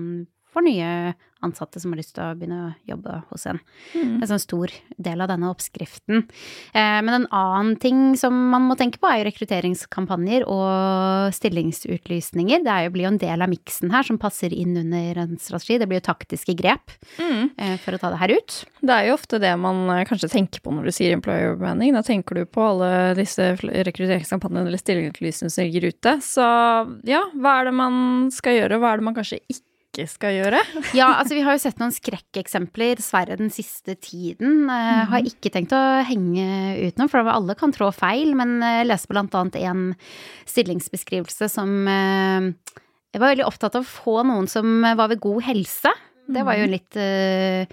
for 0.54 0.66
nye 0.66 1.14
ansatte 1.44 1.80
som 1.80 1.94
har 1.94 2.00
lyst 2.00 2.16
til 2.16 2.24
å 2.24 2.34
begynne 2.38 2.60
å 2.64 2.72
jobbe 2.88 3.18
hos 3.30 3.46
en. 3.50 3.60
Mm. 3.94 4.16
En 4.22 4.30
sånn 4.30 4.42
stor 4.42 4.72
del 4.96 5.24
av 5.24 5.30
denne 5.32 5.50
oppskriften. 5.52 6.24
Eh, 6.72 7.00
men 7.04 7.14
en 7.18 7.28
annen 7.36 7.76
ting 7.82 8.02
som 8.20 8.36
man 8.54 8.68
må 8.70 8.78
tenke 8.80 9.02
på, 9.02 9.10
er 9.10 9.22
jo 9.22 9.28
rekrutteringskampanjer 9.30 10.48
og 10.48 11.34
stillingsutlysninger. 11.36 12.64
Det 12.64 12.74
er 12.74 12.88
jo, 12.88 12.94
blir 12.96 13.08
jo 13.08 13.14
en 13.14 13.22
del 13.22 13.46
av 13.46 13.52
miksen 13.52 13.92
her 13.94 14.08
som 14.08 14.20
passer 14.22 14.56
inn 14.56 14.78
under 14.80 15.24
en 15.26 15.36
strategi. 15.42 15.80
Det 15.82 15.90
blir 15.90 16.02
jo 16.02 16.08
taktiske 16.08 16.56
grep 16.60 16.96
mm. 17.20 17.52
eh, 17.58 17.76
for 17.84 17.98
å 17.98 18.02
ta 18.02 18.14
det 18.14 18.22
her 18.24 18.36
ut. 18.38 18.60
Det 18.84 18.96
er 18.96 19.10
jo 19.10 19.18
ofte 19.18 19.42
det 19.44 19.54
man 19.60 19.84
eh, 19.98 20.06
kanskje 20.08 20.32
tenker 20.32 20.64
på 20.64 20.74
når 20.76 20.88
du 20.88 20.96
sier 20.96 21.18
employer 21.18 21.60
branding. 21.60 21.96
Da 21.98 22.06
tenker 22.08 22.40
du 22.40 22.48
på 22.48 22.70
alle 22.72 22.94
disse 23.20 23.54
rekrutteringskampanjene 23.60 24.70
eller 24.70 24.82
stillingsutlysningene 24.82 25.58
som 25.58 25.68
ligger 25.68 25.92
ute. 25.92 26.18
Så 26.24 26.48
ja, 27.08 27.26
hva 27.36 27.60
er 27.60 27.70
det 27.70 27.78
man 27.78 28.02
skal 28.34 28.62
gjøre, 28.62 28.78
og 28.78 28.84
hva 28.84 28.94
er 28.94 29.02
det 29.02 29.10
man 29.12 29.16
kanskje 29.18 29.44
ikke 29.44 29.73
ikke 29.94 30.10
skal 30.10 30.34
gjøre? 30.34 30.60
ja, 30.98 31.12
altså 31.20 31.38
vi 31.38 31.44
har 31.46 31.54
jo 31.54 31.62
sett 31.62 31.78
noen 31.82 31.94
skrekkeksempler 31.94 32.98
dessverre 32.98 33.38
den 33.38 33.54
siste 33.54 33.94
tiden. 34.02 34.66
Uh, 34.66 35.06
Har 35.12 35.30
ikke 35.30 35.54
tenkt 35.54 35.76
å 35.78 35.82
henge 36.08 36.48
ut 36.82 36.98
noe, 36.98 37.12
for 37.12 37.30
alle 37.30 37.56
kan 37.60 37.74
trå 37.76 37.92
feil. 37.94 38.34
Men 38.38 38.58
jeg 38.58 38.90
leser 38.90 39.14
blant 39.14 39.38
annet 39.38 39.60
en 39.62 39.86
stillingsbeskrivelse 40.50 41.52
som 41.54 41.72
uh, 41.86 42.50
Jeg 43.14 43.22
var 43.22 43.36
veldig 43.36 43.46
opptatt 43.46 43.78
av 43.78 43.86
å 43.86 43.94
få 43.94 44.22
noen 44.26 44.50
som 44.50 44.82
var 44.82 45.14
ved 45.14 45.22
god 45.22 45.46
helse. 45.52 45.94
Det 46.34 46.46
var 46.48 46.58
jo 46.58 46.72
litt 46.72 46.98
uh, 46.98 47.70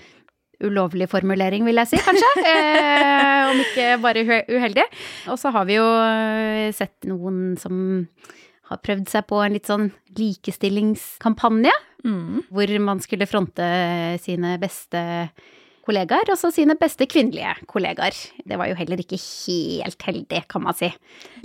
ulovlig 0.60 1.08
formulering, 1.08 1.64
vil 1.64 1.80
jeg 1.80 1.94
si, 1.94 2.04
kanskje. 2.04 2.34
Eh, 2.50 3.48
om 3.50 3.58
ikke 3.62 3.86
bare 4.02 4.22
uheldig. 4.46 4.84
Og 5.32 5.38
så 5.40 5.50
har 5.54 5.64
vi 5.66 5.78
jo 5.78 5.86
sett 6.76 7.08
noen 7.08 7.56
som 7.58 8.04
har 8.70 8.80
prøvd 8.84 9.08
seg 9.10 9.26
på 9.26 9.40
en 9.42 9.56
litt 9.56 9.70
sånn 9.70 9.88
likestillingskampanje. 10.18 11.72
Mm. 12.04 12.42
Hvor 12.50 12.76
man 12.82 13.00
skulle 13.04 13.28
fronte 13.28 13.66
sine 14.22 14.56
beste 14.62 15.02
kollegaer, 15.90 16.28
og 16.32 16.38
så 16.38 16.50
sine 16.54 16.76
beste 16.78 17.06
kvinnelige 17.10 17.52
kollegaer. 17.70 18.16
Det 18.46 18.58
var 18.58 18.70
jo 18.70 18.76
heller 18.78 19.00
ikke 19.02 19.18
helt 19.18 20.06
heldig, 20.06 20.42
kan 20.50 20.64
man 20.64 20.76
si. 20.76 20.90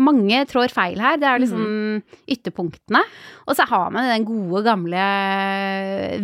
Mange 0.03 0.43
trår 0.49 0.73
feil 0.75 1.01
her, 1.01 1.19
det 1.21 1.29
er 1.29 1.41
liksom 1.41 1.63
mm. 1.63 2.17
ytterpunktene. 2.35 3.01
Og 3.47 3.57
så 3.57 3.67
har 3.69 3.93
man 3.95 4.09
den 4.11 4.27
gode, 4.27 4.63
gamle 4.67 5.05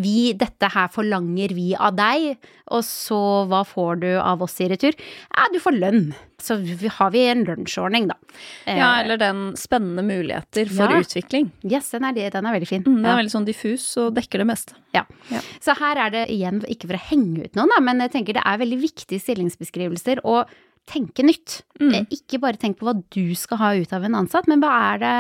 vi, 0.04 0.33
dette 0.38 0.72
her 0.74 0.92
forlanger 0.94 1.56
vi 1.57 1.72
av 1.78 1.95
deg, 1.98 2.36
og 2.72 2.83
så 2.88 3.22
hva 3.50 3.63
får 3.68 4.04
du 4.04 4.12
av 4.19 4.44
oss 4.44 4.60
i 4.63 4.69
retur? 4.72 4.95
Ja, 5.31 5.48
du 5.51 5.60
får 5.63 5.80
lønn. 5.80 6.12
Så 6.42 6.58
har 6.98 7.12
vi 7.14 7.26
en 7.32 7.44
lunsjordning, 7.48 8.10
da. 8.12 8.18
Ja, 8.66 8.90
eller 9.02 9.20
den 9.22 9.44
spennende 9.60 10.04
muligheter 10.06 10.70
for 10.72 10.92
ja. 10.92 11.02
utvikling. 11.04 11.52
Yes, 11.68 11.92
den 11.94 12.08
er, 12.08 12.18
den 12.18 12.48
er 12.48 12.57
veldig 12.57 12.69
fin. 12.69 12.83
Mm, 12.86 12.98
den 12.98 13.06
er 13.06 13.16
ja. 13.16 13.19
veldig 13.21 13.36
sånn 13.36 13.48
diffus 13.48 13.86
og 14.02 14.16
dekker 14.18 14.44
det 14.44 14.50
meste. 14.50 14.78
Ja. 14.95 15.06
ja. 15.31 15.44
Så 15.64 15.76
her 15.80 16.02
er 16.07 16.14
det 16.14 16.26
igjen, 16.33 16.64
ikke 16.71 16.92
for 16.92 17.00
å 17.00 17.06
henge 17.12 17.45
ut 17.45 17.60
noen, 17.60 17.71
da, 17.71 17.80
men 17.83 18.04
jeg 18.07 18.16
tenker 18.18 18.38
det 18.38 18.45
er 18.48 18.62
veldig 18.62 18.81
viktige 18.81 19.24
stillingsbeskrivelser. 19.24 20.26
og 20.28 20.52
tenke 20.90 21.23
nytt. 21.26 21.61
Mm. 21.81 21.92
Eh, 21.94 22.16
ikke 22.18 22.40
bare 22.42 22.59
tenk 22.59 22.80
på 22.80 22.88
hva 22.88 22.95
du 23.14 23.35
skal 23.38 23.59
ha 23.61 23.71
ut 23.80 23.94
av 23.95 24.06
en 24.06 24.18
ansatt, 24.21 24.47
men 24.50 24.61
hva 24.64 24.71
er 24.92 25.02
det, 25.02 25.14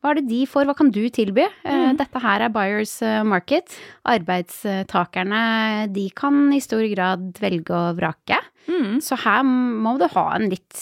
hva 0.00 0.12
er 0.12 0.20
det 0.20 0.28
de 0.30 0.42
får, 0.48 0.68
hva 0.68 0.76
kan 0.78 0.92
du 0.94 1.02
tilby? 1.12 1.46
Eh, 1.46 1.88
mm. 1.88 1.98
Dette 2.00 2.22
her 2.22 2.44
er 2.44 2.54
buyers 2.54 2.98
eh, 3.04 3.22
market. 3.26 3.74
Arbeidstakerne, 4.08 5.88
de 5.94 6.08
kan 6.16 6.46
i 6.54 6.62
stor 6.64 6.84
grad 6.92 7.34
velge 7.42 7.74
og 7.74 7.98
vrake. 7.98 8.38
Mm. 8.68 8.98
Så 9.00 9.16
her 9.22 9.44
må 9.48 9.94
du 9.96 10.04
ha 10.12 10.24
en 10.36 10.50
litt 10.52 10.76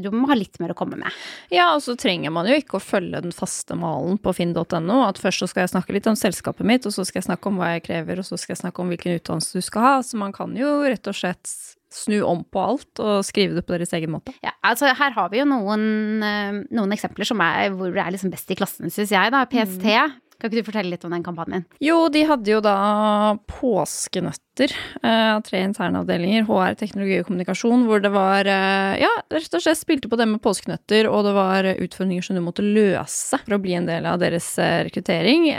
Du 0.00 0.06
må 0.14 0.24
ha 0.30 0.36
litt 0.38 0.56
mer 0.56 0.72
å 0.72 0.76
komme 0.78 0.96
med. 0.96 1.16
Ja, 1.52 1.66
og 1.74 1.82
så 1.84 1.92
trenger 2.00 2.32
man 2.32 2.48
jo 2.48 2.56
ikke 2.56 2.78
å 2.78 2.82
følge 2.82 3.20
den 3.26 3.34
faste 3.36 3.76
malen 3.76 4.16
på 4.22 4.32
finn.no. 4.38 5.02
At 5.04 5.20
først 5.20 5.44
så 5.44 5.50
skal 5.50 5.66
jeg 5.66 5.74
snakke 5.74 5.96
litt 5.96 6.08
om 6.08 6.16
selskapet 6.16 6.64
mitt, 6.66 6.88
og 6.88 6.96
så 6.96 7.04
skal 7.04 7.20
jeg 7.20 7.28
snakke 7.28 7.52
om 7.52 7.60
hva 7.60 7.74
jeg 7.74 7.84
krever, 7.90 8.22
og 8.22 8.28
så 8.28 8.40
skal 8.40 8.56
jeg 8.56 8.62
snakke 8.64 8.82
om 8.82 8.94
hvilken 8.94 9.20
utdannelse 9.20 9.60
du 9.60 9.68
skal 9.68 9.86
ha. 9.86 9.92
Så 10.06 10.20
man 10.20 10.32
kan 10.36 10.56
jo 10.56 10.78
rett 10.88 11.12
og 11.12 11.20
slett 11.20 11.52
snu 11.94 12.20
om 12.26 12.44
på 12.46 12.62
alt 12.62 13.02
og 13.02 13.20
skrive 13.26 13.58
det 13.58 13.66
på 13.66 13.76
deres 13.76 13.94
egen 13.96 14.14
måte? 14.14 14.34
Ja, 14.44 14.54
altså 14.66 14.92
Her 14.96 15.14
har 15.16 15.30
vi 15.32 15.42
jo 15.42 15.50
noen, 15.50 15.84
eh, 16.22 16.64
noen 16.70 16.96
eksempler 16.96 17.28
som 17.28 17.42
er, 17.44 17.70
hvor 17.74 17.92
det 17.94 18.02
er 18.02 18.14
liksom 18.14 18.32
best 18.32 18.50
i 18.50 18.58
klassen, 18.58 18.90
syns 18.90 19.14
jeg. 19.14 19.32
da. 19.34 19.44
PST. 19.50 19.86
Mm. 19.86 20.18
Kan 20.40 20.48
ikke 20.48 20.62
du 20.62 20.68
fortelle 20.70 20.88
litt 20.94 21.02
om 21.04 21.12
den 21.12 21.24
kampanjen? 21.24 21.66
Jo, 21.84 22.06
de 22.08 22.22
hadde 22.24 22.48
jo 22.48 22.62
da 22.64 23.36
påskenøtter 23.50 24.72
eh, 24.72 25.34
av 25.34 25.42
tre 25.44 25.60
interne 25.66 26.00
avdelinger, 26.00 26.46
HR, 26.48 26.78
teknologi 26.80 27.18
og 27.20 27.28
kommunikasjon, 27.28 27.84
hvor 27.84 28.00
det 28.00 28.12
var 28.14 28.48
eh, 28.48 29.02
Ja, 29.02 29.10
rett 29.36 29.58
og 29.58 29.60
slett 29.60 29.82
spilte 29.82 30.08
på 30.08 30.16
det 30.16 30.30
med 30.30 30.40
påskenøtter, 30.40 31.10
og 31.12 31.26
det 31.28 31.34
var 31.36 31.68
utfordringer 31.74 32.24
som 32.24 32.38
du 32.38 32.44
måtte 32.46 32.64
løse 32.64 33.42
for 33.42 33.58
å 33.58 33.60
bli 33.60 33.76
en 33.76 33.90
del 33.90 34.08
av 34.08 34.16
deres 34.22 34.54
rekruttering. 34.56 35.50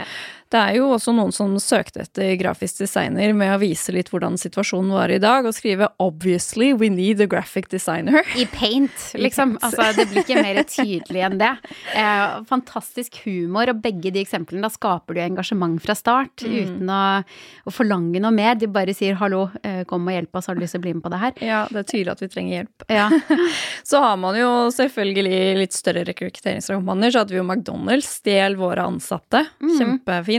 Det 0.52 0.60
er 0.60 0.74
jo 0.76 0.90
også 0.92 1.14
noen 1.16 1.32
som 1.32 1.54
søkte 1.62 2.02
etter 2.04 2.34
grafisk 2.36 2.82
designer 2.82 3.32
med 3.36 3.54
å 3.54 3.58
vise 3.62 3.92
litt 3.94 4.10
hvordan 4.12 4.34
situasjonen 4.40 4.92
var 4.92 5.08
i 5.14 5.18
dag, 5.22 5.46
og 5.48 5.54
skrive 5.56 5.88
'Obviously, 5.98 6.72
we 6.76 6.90
need 6.92 7.20
a 7.24 7.26
graphic 7.26 7.70
designer'. 7.72 8.20
I 8.36 8.44
paint, 8.52 8.92
liksom. 9.16 9.56
Altså, 9.62 9.88
det 9.96 10.08
blir 10.10 10.22
ikke 10.26 10.42
mer 10.42 10.60
tydelig 10.68 11.22
enn 11.24 11.38
det. 11.40 11.52
Eh, 11.96 12.42
fantastisk 12.48 13.22
humor, 13.24 13.70
og 13.72 13.80
begge 13.82 14.12
de 14.12 14.20
eksemplene 14.24 14.60
da 14.62 14.68
skaper 14.68 15.14
du 15.16 15.20
engasjement 15.24 15.80
fra 15.80 15.94
start, 15.96 16.42
Mm. 16.42 16.52
uten 16.52 16.86
å, 16.92 17.24
å 17.66 17.72
forlange 17.72 18.20
noe 18.20 18.30
mer. 18.32 18.54
De 18.56 18.66
bare 18.66 18.92
sier 18.94 19.14
'hallo, 19.16 19.50
eh, 19.64 19.84
kom 19.84 20.06
og 20.06 20.12
hjelp 20.12 20.34
oss, 20.36 20.46
har 20.46 20.54
du 20.54 20.60
lyst 20.60 20.72
til 20.76 20.80
å 20.80 20.82
bli 20.84 20.92
med 20.94 21.02
på 21.02 21.10
det 21.10 21.20
her'? 21.20 21.42
Ja, 21.42 21.66
det 21.70 21.76
er 21.80 21.88
tydelig 21.88 22.12
at 22.12 22.20
vi 22.20 22.28
trenger 22.28 22.52
hjelp. 22.60 22.86
Ja. 22.90 23.08
Så 23.84 24.00
har 24.02 24.16
man 24.16 24.34
jo 24.36 24.68
selvfølgelig 24.70 25.56
litt 25.58 25.72
større 25.72 26.04
rekrutteringskampanjer. 26.04 27.10
Så 27.12 27.18
hadde 27.24 27.30
vi 27.32 27.40
jo 27.40 27.44
McDonald's, 27.48 28.20
stjel 28.20 28.56
våre 28.56 28.84
ansatte. 28.84 29.46
Mhm. 29.62 29.78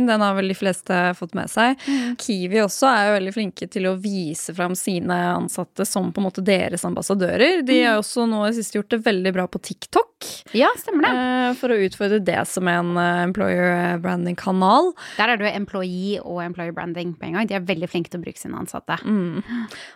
Kjempefin, 0.03 0.07
den 0.07 0.21
har 0.21 0.35
vel 0.35 0.47
de 0.47 0.55
fleste 0.57 0.97
fått 1.17 1.33
med 1.35 1.49
seg. 1.49 1.77
Kiwi 2.19 2.61
også 2.63 2.87
er 2.89 3.07
jo 3.07 3.13
veldig 3.17 3.33
flinke 3.35 3.67
til 3.71 3.87
å 3.89 3.95
vise 3.99 4.53
fram 4.55 4.75
sine 4.75 5.13
ansatte 5.35 5.85
som 5.85 6.11
på 6.13 6.21
en 6.21 6.27
måte 6.27 6.43
deres 6.43 6.83
ambassadører. 6.85 7.63
De 7.65 7.81
har 7.83 7.97
også 8.01 8.25
nå 8.29 8.43
i 8.49 8.53
siste 8.57 8.77
gjort 8.79 8.89
det 8.93 9.01
veldig 9.05 9.33
bra 9.33 9.47
på 9.47 9.59
TikTok. 9.63 10.09
ja, 10.53 10.69
stemmer 10.79 11.03
det. 11.03 11.13
eh, 11.13 11.53
For 11.59 11.69
å 11.73 11.79
utfordre 11.87 12.19
det 12.23 12.45
som 12.47 12.67
en 12.67 12.95
eh, 12.97 13.23
employer 13.27 13.97
branding-kanal. 14.03 14.93
Der 15.17 15.29
er 15.33 15.37
det 15.37 15.47
jo 15.49 15.55
employee 15.61 16.19
og 16.23 16.43
employer 16.43 16.71
branding 16.73 17.13
på 17.19 17.25
en 17.27 17.33
gang. 17.39 17.47
De 17.47 17.55
er 17.57 17.65
veldig 17.67 17.89
flinke 17.91 18.09
til 18.13 18.19
å 18.21 18.23
bruke 18.23 18.39
sine 18.39 18.57
ansatte. 18.59 18.97
Mm, 19.03 19.41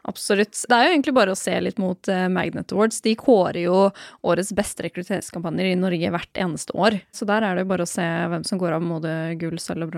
absolutt. 0.08 0.54
Det 0.68 0.76
er 0.76 0.88
jo 0.88 0.94
egentlig 0.96 1.16
bare 1.18 1.32
å 1.36 1.40
se 1.40 1.56
litt 1.62 1.78
mot 1.82 2.08
eh, 2.12 2.28
Magnet 2.32 2.72
Awards. 2.76 3.02
De 3.02 3.16
kårer 3.16 3.62
jo 3.66 3.90
årets 4.28 4.52
beste 4.58 4.84
rekrutteringskampanjer 4.88 5.72
i 5.72 5.78
Norge 5.80 6.12
hvert 6.14 6.42
eneste 6.44 6.76
år. 6.78 7.00
Så 7.16 7.26
der 7.30 7.42
er 7.46 7.56
det 7.58 7.66
jo 7.66 7.72
bare 7.72 7.86
å 7.88 7.90
se 7.90 8.04
hvem 8.32 8.44
som 8.48 8.60
går 8.62 8.76
av 8.78 8.84
med 8.84 8.96
både 8.98 9.14
gull, 9.42 9.58
sølv 9.62 9.84
og 9.88 9.92
bronse. 9.92 9.97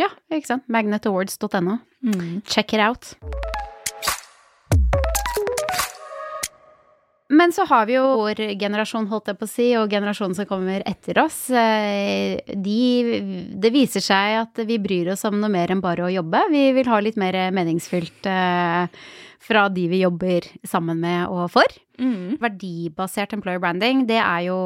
Ja, 0.00 0.08
ikke 0.32 0.46
sant. 0.54 0.68
Magnetawards.no. 0.72 1.78
Check 2.48 2.72
it 2.74 2.80
out. 2.80 3.14
Men 7.30 7.52
så 7.54 7.62
har 7.70 7.84
vi 7.86 7.94
jo 7.94 8.02
vår 8.18 8.40
generasjon, 8.58 9.06
holdt 9.06 9.28
jeg 9.30 9.38
på 9.38 9.46
å 9.46 9.50
si, 9.52 9.66
og 9.78 9.92
generasjonen 9.92 10.34
som 10.34 10.48
kommer 10.50 10.82
etter 10.88 11.20
oss. 11.22 11.44
Eh, 11.54 12.40
De, 12.58 13.20
det 13.54 13.70
viser 13.70 14.02
seg 14.02 14.40
at 14.40 14.58
vi 14.66 14.80
bryr 14.82 15.12
oss 15.12 15.22
om 15.28 15.36
noe 15.38 15.52
mer 15.52 15.70
enn 15.70 15.82
bare 15.84 16.08
å 16.08 16.10
jobbe. 16.10 16.40
Vi 16.50 16.64
vil 16.74 16.90
ha 16.90 16.98
litt 16.98 17.20
mer 17.22 17.38
meningsfylt 17.54 18.26
eh, 18.26 18.98
fra 19.46 19.62
de 19.70 19.86
vi 19.92 20.02
jobber 20.02 20.48
sammen 20.66 20.98
med 21.04 21.30
og 21.30 21.46
for. 21.54 21.70
Mm. 22.02 22.34
Verdibasert 22.42 23.36
employer 23.38 23.62
branding, 23.62 24.02
det 24.10 24.18
er 24.18 24.48
jo 24.48 24.58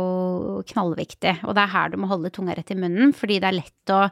knallviktig. 0.73 1.37
Og 1.45 1.53
det 1.59 1.67
er 1.67 1.75
her 1.77 1.93
du 1.93 2.01
må 2.01 2.09
holde 2.15 2.33
tunga 2.33 2.57
rett 2.57 2.73
i 2.73 2.81
munnen, 2.81 3.13
fordi 3.13 3.43
det 3.45 3.51
er 3.53 3.59
lett 3.61 3.93
å, 3.93 4.07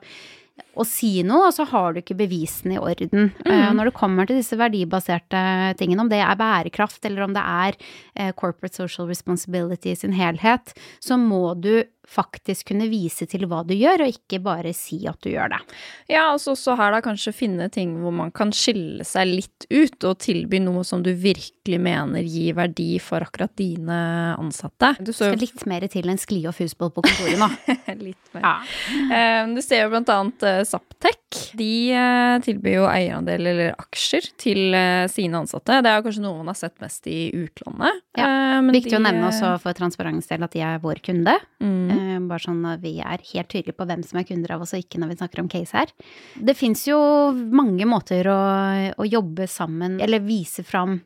å 0.72 0.84
si 0.88 1.20
noe, 1.26 1.50
og 1.50 1.54
så 1.56 1.66
har 1.68 1.92
du 1.92 2.00
ikke 2.00 2.16
bevisene 2.16 2.78
i 2.78 2.80
orden. 2.80 3.30
Mm. 3.44 3.76
når 3.76 3.90
det 3.90 3.96
kommer 3.96 4.28
til 4.28 4.38
disse 4.40 4.56
verdibaserte 4.56 5.42
tingene, 5.80 6.06
om 6.06 6.12
det 6.12 6.22
er 6.24 6.38
bærekraft 6.40 7.04
eller 7.08 7.26
om 7.26 7.34
det 7.36 7.42
er 7.42 7.76
eh, 8.16 8.32
corporate 8.32 8.78
social 8.78 9.10
responsibility 9.10 9.92
i 9.92 9.98
sin 9.98 10.16
helhet, 10.16 10.72
så 11.02 11.20
må 11.20 11.52
du 11.60 11.84
faktisk 12.08 12.70
kunne 12.72 12.88
vise 12.90 13.26
til 13.30 13.46
hva 13.50 13.62
du 13.66 13.74
gjør, 13.76 14.04
og 14.06 14.14
ikke 14.16 14.40
bare 14.42 14.72
si 14.76 15.00
at 15.08 15.18
du 15.22 15.30
gjør 15.32 15.52
det. 15.54 15.60
Ja, 16.12 16.28
og 16.34 16.40
så 16.42 16.52
også 16.56 16.74
her 16.78 16.92
da 16.94 17.00
kanskje 17.04 17.32
finne 17.34 17.68
ting 17.72 17.94
hvor 18.02 18.14
man 18.14 18.32
kan 18.34 18.52
skille 18.54 19.04
seg 19.06 19.30
litt 19.30 19.66
ut, 19.70 19.96
og 20.08 20.18
tilby 20.22 20.60
noe 20.62 20.84
som 20.86 21.02
du 21.04 21.12
virkelig 21.14 21.78
mener 21.82 22.26
gir 22.26 22.56
verdi 22.58 22.96
for 23.02 23.24
akkurat 23.24 23.52
dine 23.58 23.98
ansatte. 24.36 24.94
Du 25.00 25.12
så 25.12 25.30
Skal 25.30 25.40
litt 25.42 25.64
mer 25.70 25.86
til 25.92 26.10
enn 26.10 26.20
skli 26.20 26.42
og 26.50 26.56
fusball 26.58 26.92
på 26.94 27.04
kontoret 27.06 27.38
nå. 27.40 27.48
litt 28.06 28.34
mer. 28.34 28.42
Ja. 28.44 28.54
Eh, 29.12 29.52
Du 29.52 29.60
ser 29.64 29.84
jo 29.84 29.92
blant 29.92 30.10
annet 30.12 30.44
eh, 30.48 30.60
Zaptec. 30.68 31.18
De 31.58 31.70
eh, 31.96 32.36
tilbyr 32.44 32.78
jo 32.80 32.86
eierandel 32.90 33.46
eller 33.52 33.72
aksjer 33.78 34.28
til 34.40 34.74
sine 35.12 35.40
ansatte. 35.42 35.80
Det 35.84 35.90
er 35.90 36.04
kanskje 36.04 36.24
noe 36.24 36.40
man 36.40 36.52
har 36.52 36.58
sett 36.58 36.76
mest 36.82 37.06
i 37.10 37.30
utlandet. 37.36 38.02
Ja, 38.18 38.60
men 38.60 38.74
Viktig 38.74 38.96
å 38.98 39.02
nevne 39.02 39.28
også 39.30 39.54
for 39.62 39.76
transparens 39.76 40.28
del 40.30 40.44
at 40.44 40.54
de 40.54 40.62
er 40.66 40.80
vår 40.82 41.00
kunde. 41.04 41.34
Mm. 41.62 41.91
Eh, 41.92 42.18
Bare 42.32 42.40
sånn 42.44 42.64
at 42.70 42.80
vi 42.80 42.96
er 43.04 43.20
helt 43.32 43.48
tydelige 43.52 43.76
på 43.76 43.86
hvem 43.88 44.02
som 44.06 44.18
er 44.20 44.24
kunder 44.28 44.54
av 44.56 44.62
oss, 44.64 44.72
og 44.74 44.80
ikke 44.84 45.00
når 45.02 45.12
vi 45.12 45.16
snakker 45.20 45.40
om 45.42 45.48
case 45.52 45.76
her. 45.76 45.92
Det 46.40 46.54
fins 46.56 46.86
jo 46.88 46.98
mange 47.34 47.84
måter 47.88 48.28
å, 48.32 48.40
å 48.96 49.04
jobbe 49.08 49.48
sammen, 49.50 50.00
eller 50.00 50.24
vise 50.24 50.64
fram 50.64 51.00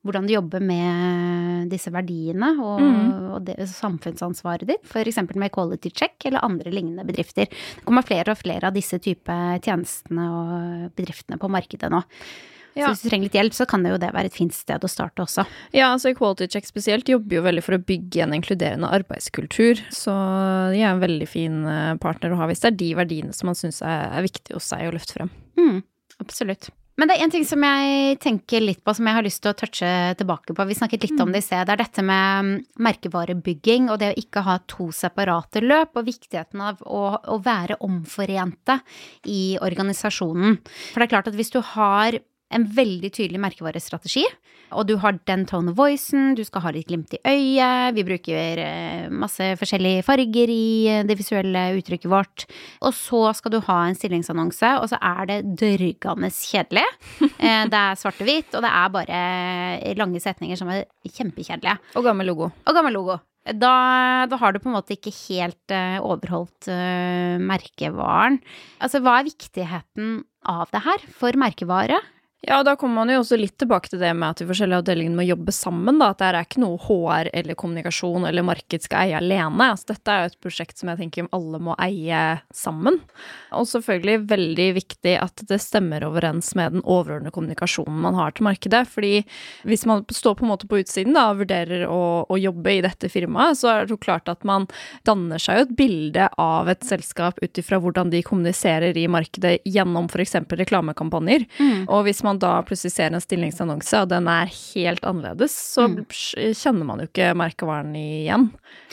hvordan 0.00 0.24
du 0.24 0.32
jobber 0.32 0.62
med 0.64 1.68
disse 1.68 1.90
verdiene 1.92 2.54
og, 2.56 2.78
Mm. 2.80 3.08
og 3.34 3.42
det, 3.44 3.56
samfunnsansvaret 3.68 4.64
ditt, 4.70 4.86
f.eks. 4.88 5.18
med 5.36 5.52
Quality 5.52 5.90
Check 5.92 6.24
eller 6.24 6.40
andre 6.46 6.72
lignende 6.72 7.04
bedrifter. 7.04 7.44
Det 7.50 7.84
kommer 7.84 8.06
flere 8.08 8.32
og 8.32 8.38
flere 8.40 8.70
av 8.70 8.72
disse 8.72 8.96
type 8.98 9.36
tjenestene 9.60 10.24
og 10.32 10.94
bedriftene 10.96 11.36
på 11.38 11.50
markedet 11.52 11.90
nå. 11.92 12.00
Ja. 12.74 12.86
Så 12.86 12.92
hvis 12.92 13.04
du 13.04 13.10
trenger 13.10 13.28
litt 13.28 13.38
hjelp, 13.38 13.56
så 13.56 13.66
kan 13.68 13.84
det 13.84 13.94
jo 13.94 14.00
det 14.02 14.12
være 14.14 14.30
et 14.30 14.36
fint 14.36 14.54
sted 14.54 14.84
å 14.84 14.90
starte 14.90 15.24
også. 15.24 15.44
Ja, 15.76 15.90
altså 15.90 16.12
Equality 16.12 16.50
Check 16.52 16.68
spesielt 16.68 17.10
jobber 17.10 17.40
jo 17.40 17.44
veldig 17.46 17.64
for 17.66 17.76
å 17.76 17.82
bygge 17.82 18.24
en 18.26 18.34
inkluderende 18.36 18.90
arbeidskultur. 19.00 19.82
Så 19.94 20.14
de 20.74 20.82
er 20.82 20.92
en 20.92 21.02
veldig 21.02 21.30
fin 21.30 21.62
eh, 21.66 21.94
partner 22.02 22.34
å 22.34 22.42
ha 22.42 22.50
hvis 22.50 22.62
det 22.62 22.72
er 22.72 22.82
de 22.82 22.90
verdiene 22.98 23.36
som 23.36 23.50
man 23.50 23.58
syns 23.58 23.82
er, 23.82 24.10
er 24.10 24.26
viktig 24.26 24.56
hos 24.56 24.70
seg 24.70 24.88
å 24.88 24.94
løfte 24.94 25.18
frem. 25.18 25.32
Mm, 25.58 25.80
absolutt. 26.22 26.70
Men 27.00 27.08
det 27.08 27.14
er 27.16 27.24
en 27.24 27.32
ting 27.32 27.46
som 27.48 27.62
jeg 27.64 28.16
tenker 28.20 28.60
litt 28.60 28.82
på, 28.84 28.92
som 28.92 29.06
jeg 29.08 29.16
har 29.16 29.24
lyst 29.24 29.40
til 29.40 29.54
å 29.54 29.56
touche 29.56 29.90
tilbake 30.20 30.52
på. 30.52 30.66
Vi 30.68 30.76
snakket 30.76 31.06
litt 31.06 31.22
om 31.22 31.30
det 31.32 31.40
i 31.40 31.46
sted. 31.46 31.62
Det 31.64 31.72
er 31.72 31.80
dette 31.80 32.04
med 32.04 32.44
mm, 32.44 32.50
merkevarebygging 32.84 33.88
og 33.88 34.02
det 34.02 34.10
å 34.12 34.18
ikke 34.20 34.42
ha 34.44 34.58
to 34.68 34.90
separate 34.92 35.62
løp, 35.64 35.96
og 35.96 36.10
viktigheten 36.10 36.60
av 36.60 36.82
å, 36.84 37.04
å 37.16 37.38
være 37.40 37.78
omforente 37.86 38.82
i 39.32 39.56
organisasjonen. 39.64 40.58
For 40.90 41.00
det 41.00 41.08
er 41.08 41.14
klart 41.14 41.32
at 41.32 41.38
hvis 41.40 41.54
du 41.54 41.62
har 41.72 42.20
en 42.50 42.64
veldig 42.76 43.10
tydelig 43.14 43.40
merkevarestrategi, 43.42 44.24
og 44.70 44.86
du 44.86 44.94
har 45.02 45.16
den 45.26 45.44
tone 45.50 45.72
of 45.72 45.78
voicen, 45.78 46.34
du 46.38 46.42
skal 46.46 46.62
ha 46.64 46.72
litt 46.74 46.86
glimt 46.90 47.14
i 47.16 47.20
øyet, 47.26 47.94
vi 47.96 48.04
bruker 48.06 48.60
eh, 48.62 49.08
masse 49.10 49.52
forskjellige 49.58 50.04
farger 50.06 50.52
i 50.52 50.66
eh, 50.90 51.00
det 51.06 51.16
visuelle 51.18 51.64
uttrykket 51.78 52.10
vårt, 52.10 52.46
og 52.86 52.94
så 52.94 53.22
skal 53.38 53.54
du 53.56 53.58
ha 53.66 53.78
en 53.88 53.98
stillingsannonse, 53.98 54.76
og 54.78 54.90
så 54.92 55.00
er 55.02 55.30
det 55.30 55.40
dørgende 55.62 56.32
kjedelig. 56.34 56.86
Eh, 57.40 57.64
Det 57.72 57.76
er 57.78 57.96
svart-hvitt, 57.96 58.52
og 58.58 58.62
det 58.66 58.68
er 58.68 58.90
bare 58.92 59.20
lange 59.96 60.20
setninger 60.20 60.58
som 60.60 60.68
er 60.68 60.82
kjempekjedelige. 61.08 61.78
Og 61.96 62.04
gammel 62.04 62.28
logo. 62.28 62.50
Og 62.68 62.76
gammel 62.76 62.92
logo. 62.92 63.16
Da, 63.48 64.26
da 64.28 64.36
har 64.36 64.52
du 64.52 64.60
på 64.60 64.68
en 64.68 64.76
måte 64.76 64.92
ikke 64.92 65.12
helt 65.14 65.72
uh, 65.72 65.96
overholdt 66.04 66.68
uh, 66.68 67.40
merkevaren. 67.40 68.36
Altså, 68.84 69.00
hva 69.00 69.16
er 69.18 69.30
viktigheten 69.30 70.18
av 70.44 70.68
det 70.74 70.82
her 70.84 71.06
for 71.16 71.40
merkevare? 71.40 71.96
Ja, 72.40 72.62
da 72.64 72.72
kommer 72.76 73.02
man 73.02 73.10
jo 73.12 73.18
også 73.20 73.36
litt 73.36 73.58
tilbake 73.60 73.90
til 73.92 74.00
det 74.00 74.10
med 74.16 74.32
at 74.32 74.38
de 74.40 74.46
forskjellige 74.48 74.80
avdelingene 74.80 75.18
må 75.18 75.24
jobbe 75.26 75.52
sammen. 75.52 75.98
da, 76.00 76.08
At 76.14 76.22
det 76.22 76.28
er 76.28 76.38
ikke 76.40 76.62
noe 76.62 76.78
HR 76.80 77.28
eller 77.36 77.56
kommunikasjon 77.58 78.24
eller 78.24 78.46
marked 78.48 78.80
skal 78.80 79.10
eie 79.10 79.18
alene. 79.18 79.66
altså 79.74 79.90
Dette 79.92 80.14
er 80.14 80.22
jo 80.22 80.30
et 80.30 80.38
prosjekt 80.40 80.80
som 80.80 80.88
jeg 80.88 81.02
tenker 81.02 81.28
alle 81.36 81.60
må 81.60 81.74
eie 81.76 82.40
sammen. 82.56 82.96
Og 83.52 83.68
selvfølgelig 83.68 84.24
veldig 84.30 84.68
viktig 84.78 85.14
at 85.20 85.44
det 85.50 85.58
stemmer 85.60 86.06
overens 86.08 86.54
med 86.56 86.78
den 86.78 86.84
overordnede 86.86 87.34
kommunikasjonen 87.34 88.00
man 88.06 88.16
har 88.16 88.32
til 88.32 88.48
markedet. 88.48 88.86
fordi 88.88 89.12
hvis 89.68 89.84
man 89.84 90.06
står 90.08 90.38
på 90.40 90.44
en 90.46 90.52
måte 90.54 90.66
på 90.66 90.80
utsiden 90.80 91.12
da, 91.12 91.26
og 91.30 91.44
vurderer 91.44 91.84
å, 91.92 92.24
å 92.24 92.40
jobbe 92.40 92.72
i 92.72 92.80
dette 92.80 93.12
firmaet, 93.12 93.60
så 93.60 93.68
er 93.68 93.84
det 93.84 93.92
jo 93.92 94.00
klart 94.00 94.32
at 94.32 94.48
man 94.48 94.64
danner 95.04 95.36
seg 95.36 95.58
jo 95.58 95.66
et 95.68 95.76
bilde 95.76 96.30
av 96.40 96.72
et 96.72 96.88
selskap 96.88 97.36
ut 97.42 97.58
ifra 97.60 97.76
hvordan 97.84 98.08
de 98.08 98.24
kommuniserer 98.24 98.96
i 98.96 99.06
markedet 99.12 99.58
gjennom 99.68 100.08
f.eks. 100.08 100.40
reklamekampanjer. 100.48 101.44
Og 101.90 102.04
hvis 102.08 102.22
man 102.24 102.29
da 102.38 102.52
plutselig 102.66 102.92
ser 102.94 103.10
en 103.10 103.22
stillingsannonse, 103.22 104.02
og 104.04 104.10
den 104.12 104.28
er 104.30 104.52
helt 104.52 105.04
annerledes, 105.08 105.54
så 105.74 105.88
kjenner 106.12 106.86
man 106.86 107.02
jo 107.02 107.08
ikke 107.08 107.32
merkevaren 107.38 107.92
igjen 107.98 108.50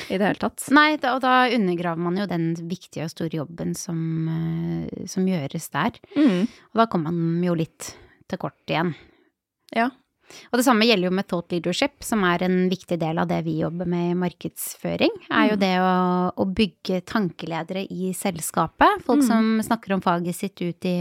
i 0.07 0.17
det 0.17 0.23
hele 0.23 0.41
tatt. 0.41 0.65
Nei, 0.73 0.89
da, 1.01 1.13
og 1.17 1.23
da 1.25 1.35
undergraver 1.53 2.03
man 2.07 2.17
jo 2.17 2.27
den 2.29 2.49
viktige 2.69 3.05
og 3.05 3.13
store 3.13 3.41
jobben 3.41 3.75
som, 3.77 4.01
eh, 4.33 5.05
som 5.11 5.27
gjøres 5.27 5.69
der. 5.75 6.01
Mm. 6.17 6.47
Og 6.47 6.81
da 6.81 6.87
kommer 6.89 7.13
man 7.13 7.45
jo 7.45 7.55
litt 7.57 7.93
til 8.27 8.41
kort 8.41 8.59
igjen. 8.71 8.95
Ja. 9.75 9.91
Og 10.51 10.59
det 10.59 10.65
samme 10.67 10.87
gjelder 10.87 11.09
jo 11.09 11.15
med 11.17 11.27
thought 11.27 11.51
leadership, 11.53 12.03
som 12.03 12.23
er 12.27 12.43
en 12.45 12.57
viktig 12.71 12.97
del 13.01 13.19
av 13.21 13.29
det 13.29 13.41
vi 13.45 13.59
jobber 13.61 13.87
med 13.89 14.11
i 14.11 14.17
markedsføring. 14.19 15.13
Er 15.31 15.51
jo 15.53 15.59
det 15.61 15.73
å, 15.81 15.93
å 16.35 16.47
bygge 16.57 17.01
tankeledere 17.07 17.85
i 17.93 18.11
selskapet. 18.17 19.03
Folk 19.07 19.23
som 19.27 19.57
snakker 19.63 19.95
om 19.95 20.03
faget 20.03 20.35
sitt 20.35 20.61
ut 20.61 20.85
i 20.87 20.97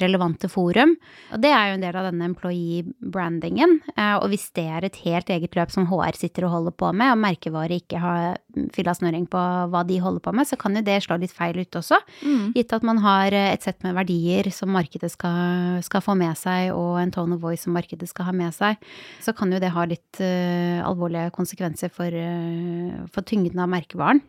relevante 0.00 0.48
forum. 0.52 0.94
Og 1.32 1.42
det 1.42 1.50
er 1.54 1.70
jo 1.70 1.78
en 1.78 1.84
del 1.86 1.98
av 1.98 2.08
denne 2.10 2.28
employee 2.30 2.84
brandingen. 3.00 3.78
Eh, 3.96 4.14
Og 4.18 4.28
hvis 4.32 4.48
det 4.56 4.66
er 4.68 4.84
et 4.86 5.00
helt 5.04 5.30
eget 5.30 5.56
løp 5.58 5.70
som 5.74 5.86
HR 5.90 6.16
sitter 6.18 6.46
og 6.48 6.54
holder 6.56 6.76
på 6.78 6.92
med, 6.92 7.12
og 7.12 7.22
merkevare 7.22 7.78
ikke 7.80 8.00
har 8.02 8.38
fylla 8.74 8.94
snøring 8.96 9.26
på 9.30 9.38
hva 9.72 9.84
de 9.86 9.98
holder 10.02 10.22
på 10.24 10.32
med, 10.34 10.48
så 10.48 10.58
kan 10.58 10.74
jo 10.76 10.82
det 10.82 10.98
slå 11.04 11.18
litt 11.20 11.34
feil 11.34 11.58
ut 11.60 11.78
også. 11.78 12.00
Mm. 12.24 12.52
Gitt 12.56 12.72
at 12.74 12.86
man 12.86 12.98
har 13.04 13.32
et 13.32 13.64
sett 13.64 13.82
med 13.86 13.96
verdier 13.98 14.50
som 14.54 14.72
markedet 14.74 15.10
skal, 15.12 15.78
skal 15.86 16.04
få 16.04 16.16
med 16.18 16.36
seg, 16.38 16.72
og 16.74 16.98
en 17.00 17.12
tone 17.14 17.36
of 17.36 17.42
voice 17.44 17.64
som 17.66 17.76
markedet 17.76 18.08
skal 18.10 18.27
ha 18.27 18.27
med 18.36 18.54
seg, 18.56 18.80
så 19.24 19.34
kan 19.36 19.52
jo 19.52 19.60
det 19.62 19.72
ha 19.74 19.84
litt 19.88 20.20
uh, 20.22 20.80
alvorlige 20.86 21.30
konsekvenser 21.36 21.92
for, 21.94 22.12
uh, 22.12 23.04
for 23.12 23.26
tyngden 23.28 23.62
av 23.64 23.70
merkevaren. 23.72 24.24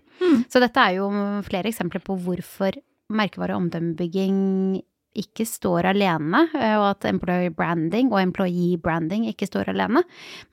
Så 0.52 0.60
dette 0.60 0.84
er 0.84 0.98
jo 0.98 1.08
flere 1.48 1.70
eksempler 1.72 2.04
på 2.04 2.18
hvorfor 2.20 2.76
merkevare- 3.10 3.56
og 3.56 3.64
omdømmebygging 3.64 4.82
ikke 5.18 5.46
står 5.48 5.88
alene, 5.90 6.44
eh, 6.54 6.76
og 6.78 6.86
at 6.92 7.08
employer 7.10 7.50
branding 7.56 8.12
og 8.14 8.22
employee 8.22 8.78
branding 8.82 9.26
ikke 9.30 9.48
står 9.50 9.72
alene. 9.74 10.04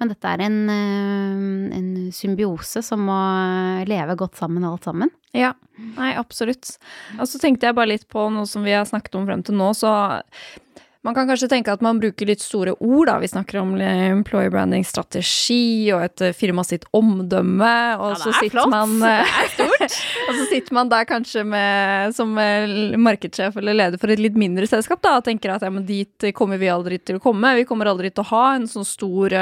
Men 0.00 0.12
dette 0.12 0.32
er 0.32 0.44
en, 0.46 0.58
en 1.76 1.90
symbiose 2.14 2.82
som 2.84 3.04
må 3.08 3.18
leve 3.88 4.16
godt 4.18 4.40
sammen, 4.40 4.64
alt 4.64 4.88
sammen. 4.88 5.12
Ja, 5.36 5.52
nei, 5.98 6.14
absolutt. 6.16 6.78
Og 7.20 7.28
så 7.28 7.40
tenkte 7.42 7.68
jeg 7.68 7.76
bare 7.76 7.92
litt 7.92 8.06
på 8.12 8.28
noe 8.32 8.48
som 8.48 8.64
vi 8.64 8.74
har 8.74 8.88
snakket 8.88 9.18
om 9.20 9.28
frem 9.28 9.44
til 9.44 9.58
nå, 9.60 9.72
så 9.76 9.92
man 11.06 11.14
kan 11.16 11.28
kanskje 11.30 11.48
tenke 11.50 11.72
at 11.72 11.82
man 11.84 12.00
bruker 12.02 12.28
litt 12.28 12.42
store 12.42 12.74
ord, 12.82 13.06
da. 13.08 13.16
Vi 13.22 13.30
snakker 13.30 13.60
om 13.62 13.74
employer 13.80 14.50
branding 14.52 14.84
strategi 14.86 15.92
og 15.94 16.02
et 16.04 16.24
firma 16.36 16.64
sitt 16.66 16.86
omdømme, 16.96 17.72
og 18.00 18.16
Ja, 18.16 18.18
så 18.20 18.32
er 18.32 18.38
sitter 18.42 18.70
man 18.72 18.96
stort. 19.54 19.96
Og 20.26 20.34
så 20.34 20.44
sitter 20.50 20.74
man 20.74 20.88
der 20.90 21.04
kanskje 21.06 21.44
med, 21.46 22.14
som 22.16 22.32
eh, 22.42 22.96
markedssjef 22.98 23.54
eller 23.60 23.76
leder 23.76 24.00
for 24.02 24.10
et 24.10 24.18
litt 24.18 24.34
mindre 24.38 24.66
selskap 24.66 24.98
da, 25.04 25.16
og 25.20 25.26
tenker 25.28 25.52
at 25.54 25.62
ja, 25.62 25.70
men 25.70 25.84
dit 25.86 26.26
kommer 26.34 26.58
vi 26.58 26.70
aldri 26.72 26.98
til 26.98 27.20
å 27.20 27.22
komme. 27.22 27.54
Vi 27.60 27.66
kommer 27.68 27.90
aldri 27.90 28.10
til 28.10 28.24
å 28.24 28.30
ha 28.32 28.44
en 28.56 28.66
sånn 28.70 28.86
stor 28.88 29.36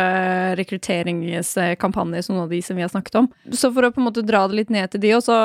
rekrutteringskampanje 0.59 2.25
som 2.27 2.37
noen 2.37 2.47
av 2.47 2.53
de 2.53 2.61
som 2.65 2.77
vi 2.77 2.85
har 2.85 2.93
snakket 2.93 3.21
om. 3.23 3.31
Så 3.53 3.71
for 3.73 3.87
å 3.87 3.93
på 3.95 4.03
en 4.03 4.09
måte 4.11 4.25
dra 4.27 4.45
det 4.49 4.59
litt 4.61 4.73
ned 4.75 4.93
til 4.93 5.03
de, 5.05 5.15
og 5.17 5.25
så, 5.25 5.39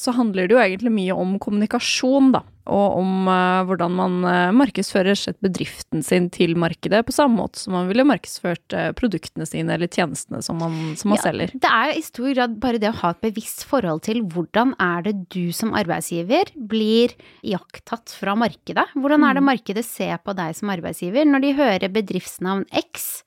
så 0.00 0.14
handler 0.16 0.48
det 0.48 0.56
jo 0.56 0.62
egentlig 0.62 0.94
mye 0.94 1.18
om 1.18 1.36
kommunikasjon, 1.42 2.32
da. 2.38 2.44
Og 2.68 2.98
om 3.00 3.28
eh, 3.32 3.62
hvordan 3.68 3.94
man 3.96 4.16
eh, 4.28 4.50
markedsfører 4.56 5.16
sett 5.18 5.38
bedriften 5.44 6.02
sin 6.04 6.28
til 6.34 6.54
markedet, 6.60 7.00
på 7.08 7.14
samme 7.16 7.40
måte 7.40 7.58
som 7.62 7.72
man 7.76 7.88
ville 7.90 8.04
markedsført 8.08 8.76
eh, 8.76 8.90
produktene 8.98 9.46
sine 9.48 9.74
eller 9.76 9.88
tjenestene 9.88 10.42
som 10.44 10.60
man, 10.60 10.76
som 11.00 11.12
man 11.12 11.18
Ja, 11.20 11.26
selger. 11.30 11.54
Det 11.56 11.70
er 11.72 11.94
i 11.96 12.04
stor 12.04 12.28
grad 12.36 12.58
bare 12.60 12.80
det 12.82 12.90
å 12.92 12.98
ha 13.00 13.10
et 13.14 13.22
bevisst 13.24 13.64
forhold 13.68 14.04
til 14.08 14.22
hvordan 14.28 14.74
er 14.78 15.02
det 15.08 15.14
du 15.34 15.50
som 15.56 15.72
arbeidsgiver 15.78 16.52
blir 16.68 17.16
iakttatt 17.42 18.12
fra 18.14 18.36
markedet. 18.38 18.86
Hvordan 18.94 19.24
er 19.24 19.34
det 19.38 19.42
Mm. 19.42 19.48
markedet 19.54 19.84
ser 19.86 20.18
på 20.24 20.34
deg 20.36 20.54
som 20.58 20.68
arbeidsgiver 20.74 21.24
når 21.24 21.40
de 21.44 21.52
hører 21.56 21.88
bedriftsnavn 21.94 22.66
X? 22.84 23.22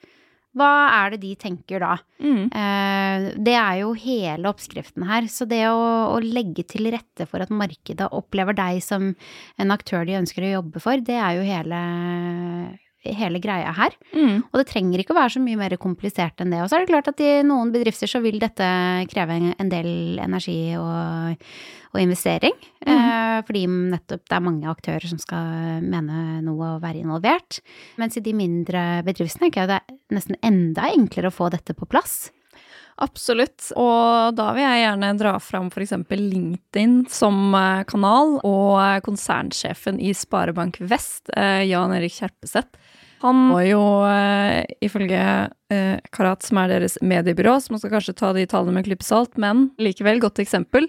Hva 0.51 0.67
er 0.97 1.13
det 1.13 1.21
de 1.23 1.29
tenker 1.39 1.79
da? 1.79 1.93
Mm. 2.19 2.49
Eh, 2.51 3.27
Det 3.39 3.53
er 3.55 3.77
jo 3.81 3.93
hele 3.95 4.49
oppskriften 4.51 5.05
her. 5.07 5.29
Så 5.31 5.47
det 5.47 5.61
å, 5.69 5.79
å 6.11 6.17
legge 6.19 6.65
til 6.67 6.89
rette 6.91 7.27
for 7.29 7.39
at 7.45 7.53
markedet 7.55 8.09
opplever 8.11 8.57
deg 8.57 8.81
som 8.83 9.13
en 9.57 9.71
aktør 9.71 10.03
de 10.05 10.19
ønsker 10.19 10.43
å 10.49 10.53
jobbe 10.59 10.83
for, 10.83 10.99
det 10.99 11.15
er 11.15 11.39
jo 11.39 11.45
hele, 11.47 11.79
hele 13.03 13.39
greia 13.41 13.71
her. 13.73 13.95
Mm. 14.13 14.43
Og 14.51 14.59
det 14.61 14.67
trenger 14.69 15.01
ikke 15.01 15.15
å 15.15 15.17
være 15.17 15.33
så 15.35 15.41
mye 15.43 15.57
mer 15.57 15.75
komplisert 15.81 16.41
enn 16.43 16.51
det. 16.53 16.59
Og 16.61 16.69
så 16.69 16.77
er 16.77 16.83
det 16.85 16.91
klart 16.91 17.07
at 17.09 17.21
i 17.23 17.31
noen 17.47 17.71
bedrifter 17.73 18.09
så 18.11 18.21
vil 18.21 18.37
dette 18.41 18.67
kreve 19.11 19.37
en- 19.39 19.69
del 19.71 20.19
energi 20.21 20.75
og, 20.77 21.37
og 21.93 22.01
investering. 22.01 22.53
Eh, 22.85 23.41
fordi 23.47 23.65
nettopp 23.67 24.27
det 24.27 24.35
er 24.37 24.43
mange 24.45 24.67
aktører 24.69 25.07
som 25.07 25.17
skal 25.21 25.81
mene 25.81 26.41
noe 26.45 26.75
og 26.75 26.81
være 26.83 27.01
involvert. 27.01 27.61
Mens 27.97 28.17
i 28.17 28.25
de 28.25 28.33
mindre 28.37 29.01
bedriftene 29.07 29.49
er 29.55 29.67
det 29.67 29.81
nesten 30.11 30.35
enda 30.43 30.89
enklere 30.91 31.31
å 31.31 31.35
få 31.35 31.49
dette 31.49 31.73
på 31.73 31.87
plass. 31.89 32.29
Absolutt. 33.01 33.71
Og 33.79 34.35
da 34.37 34.51
vil 34.53 34.65
jeg 34.65 34.83
gjerne 34.83 35.11
dra 35.17 35.33
fram 35.41 35.71
f.eks. 35.73 35.95
LinkedIn 36.11 36.97
som 37.09 37.55
eh, 37.57 37.81
kanal, 37.89 38.37
og 38.45 38.75
eh, 38.77 38.99
konsernsjefen 39.05 39.97
i 40.01 40.13
Sparebank 40.17 40.77
Vest, 40.91 41.31
eh, 41.33 41.63
Jan 41.69 41.95
Erik 41.97 42.13
Kjerpeseth. 42.19 42.77
Han 43.21 43.37
må 43.51 43.59
jo, 43.67 43.81
uh, 44.01 44.63
ifølge 44.81 45.21
uh, 45.21 45.97
Karat, 46.13 46.41
som 46.41 46.57
er 46.57 46.71
deres 46.71 46.97
mediebyrå, 47.05 47.53
så 47.61 47.73
man 47.73 47.81
skal 47.81 47.93
kanskje 47.93 48.15
ta 48.17 48.31
de 48.33 48.47
tallene 48.49 48.73
med 48.73 48.81
en 48.81 48.87
klype 48.89 49.05
salt, 49.05 49.37
men 49.41 49.67
likevel, 49.81 50.17
godt 50.23 50.41
eksempel, 50.41 50.87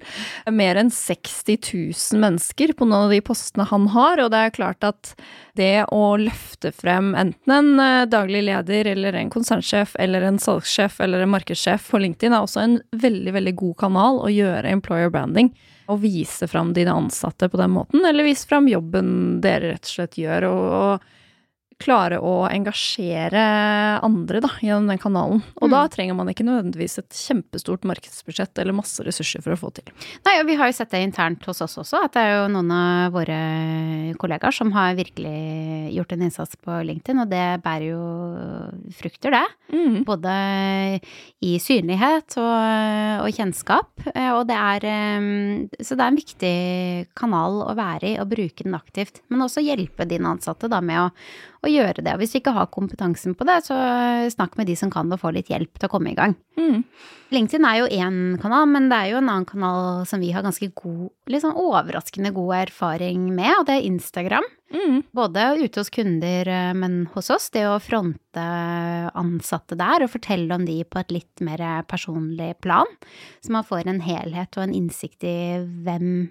mer 0.49 0.81
enn 0.81 0.89
60 0.93 1.61
000 1.61 2.23
mennesker 2.23 2.73
på 2.79 2.89
noen 2.89 3.11
av 3.11 3.13
de 3.13 3.21
postene 3.25 3.69
han 3.69 3.91
har, 3.93 4.25
og 4.25 4.33
det 4.33 4.41
er 4.47 4.57
klart 4.57 4.89
at 4.89 5.13
det 5.61 5.85
å 5.93 6.17
løfte 6.17 6.73
frem 6.73 7.13
enten 7.21 7.57
en 7.59 7.71
uh, 7.77 8.09
daglig 8.09 8.47
leder 8.49 8.95
eller 8.95 9.21
en 9.21 9.33
konsernsjef 9.33 9.93
eller 10.01 10.25
en 10.25 10.41
salgssjef 10.41 11.03
eller 11.05 11.27
en 11.27 11.35
markedssjef 11.37 11.93
på 11.93 12.01
LinkedIn 12.01 12.33
er 12.33 12.47
også 12.47 12.65
en 12.65 12.81
veldig, 12.97 13.37
veldig 13.37 13.59
god 13.61 13.81
kanal 13.85 14.25
å 14.25 14.33
gjøre 14.33 14.73
employer 14.73 15.13
branding. 15.13 15.53
Og 15.93 16.01
vise 16.01 16.47
fram 16.49 16.71
dine 16.73 16.95
ansatte 16.97 17.51
på 17.53 17.59
den 17.61 17.75
måten, 17.75 18.07
eller 18.09 18.25
vise 18.25 18.49
fram 18.49 18.71
jobben 18.71 19.43
dere 19.45 19.75
rett 19.75 19.85
og 19.85 19.99
slett 19.99 20.17
gjør. 20.23 20.49
og, 20.49 20.71
og 20.79 21.11
klare 21.83 22.19
å 22.23 22.47
engasjere 22.49 23.43
andre 24.03 24.41
da, 24.45 24.51
gjennom 24.63 24.89
den 24.93 25.01
kanalen. 25.03 25.43
Og 25.61 25.73
da 25.73 25.83
trenger 25.93 26.17
man 26.19 26.31
ikke 26.33 26.47
nødvendigvis 26.47 26.99
et 27.03 27.19
kjempestort 27.19 27.85
markedsbudsjett 27.89 28.63
eller 28.63 28.77
masse 28.77 29.03
ressurser 29.07 29.43
for 29.45 29.55
å 29.57 29.61
få 29.61 29.73
til. 29.77 29.91
Nei, 30.27 30.37
og 30.41 30.49
vi 30.49 30.57
har 30.61 30.71
jo 30.71 30.77
sett 30.79 30.93
det 30.95 31.03
internt 31.05 31.45
hos 31.49 31.63
oss 31.65 31.79
også, 31.83 32.05
at 32.07 32.15
det 32.17 32.23
er 32.23 32.35
jo 32.37 32.49
noen 32.55 32.71
av 32.77 33.13
våre 33.17 33.39
kollegaer 34.21 34.55
som 34.55 34.73
har 34.77 34.97
virkelig 34.99 35.93
gjort 35.97 36.15
en 36.17 36.27
innsats 36.29 36.59
på 36.63 36.79
LinkedIn, 36.89 37.23
og 37.25 37.31
det 37.33 37.47
bærer 37.65 37.89
jo 37.91 38.03
frukter, 38.99 39.33
det. 39.33 39.45
Mm. 39.73 40.03
Både 40.07 40.33
i 41.43 41.55
synlighet 41.63 42.37
og, 42.41 43.25
og 43.25 43.31
kjennskap. 43.37 44.05
Eh, 44.13 44.31
Og 44.33 44.45
det 44.51 44.59
er 44.59 44.85
eh, 44.89 45.25
Så 45.81 45.97
det 45.97 46.05
er 46.05 46.11
en 46.13 46.19
viktig 46.21 46.57
kanal 47.19 47.63
å 47.65 47.73
være 47.79 48.13
i 48.13 48.19
og 48.21 48.29
bruke 48.33 48.67
den 48.67 48.77
aktivt. 48.79 49.23
Men 49.33 49.47
også 49.47 49.65
hjelpe 49.65 50.07
dine 50.09 50.35
ansatte 50.35 50.69
da 50.71 50.83
med 50.85 51.01
å, 51.07 51.09
å 51.65 51.72
gjøre 51.73 52.03
det. 52.05 52.13
Og 52.15 52.23
hvis 52.23 52.35
du 52.35 52.39
ikke 52.41 52.55
har 52.57 52.71
kompetansen 52.73 53.37
på 53.39 53.47
det, 53.49 53.59
så 53.67 53.77
snakk 54.33 54.57
med 54.59 54.71
de 54.71 54.77
som 54.79 54.93
kan 54.93 55.11
det, 55.11 55.19
og 55.19 55.25
få 55.25 55.33
litt 55.35 55.51
hjelp 55.53 55.79
til 55.79 55.89
å 55.89 55.93
komme 55.93 56.13
i 56.13 56.19
gang. 56.19 56.37
Mm. 56.61 56.83
LinkedIn 57.33 57.65
er 57.65 57.79
jo 57.81 57.91
én 57.97 58.17
kanal, 58.43 58.67
men 58.69 58.91
det 58.91 58.99
er 58.99 59.13
jo 59.13 59.21
en 59.23 59.31
annen 59.33 59.49
kanal 59.49 60.03
som 60.09 60.21
vi 60.21 60.33
har 60.35 60.45
ganske 60.45 60.69
god, 60.77 61.09
litt 61.33 61.45
sånn 61.45 61.57
overraskende 61.57 62.33
god 62.37 62.57
erfaring 62.67 63.31
med, 63.33 63.55
og 63.59 63.69
det 63.69 63.79
er 63.79 63.89
Instagram. 63.89 64.49
Mm. 64.73 64.99
Både 65.17 65.47
ute 65.61 65.81
hos 65.81 65.93
kunder, 65.93 66.49
eh, 66.49 66.73
men 66.77 67.07
hos 67.15 67.31
oss. 67.33 67.51
Det 67.53 67.65
å 67.69 67.81
fronte 67.83 68.45
ansatte 69.19 69.77
der 69.81 70.05
og 70.05 70.13
fortelle 70.15 70.57
om 70.57 70.65
de 70.69 70.79
på 70.85 71.01
et 71.01 71.13
litt 71.13 71.45
mer 71.45 71.85
personlig 71.89 72.55
plan. 72.65 72.89
Så 73.45 73.53
man 73.53 73.67
får 73.69 73.89
en 73.89 74.05
helhet 74.05 74.57
og 74.57 74.69
en 74.69 74.77
innsikt 74.77 75.29
i 75.29 75.37
hvem 75.85 76.31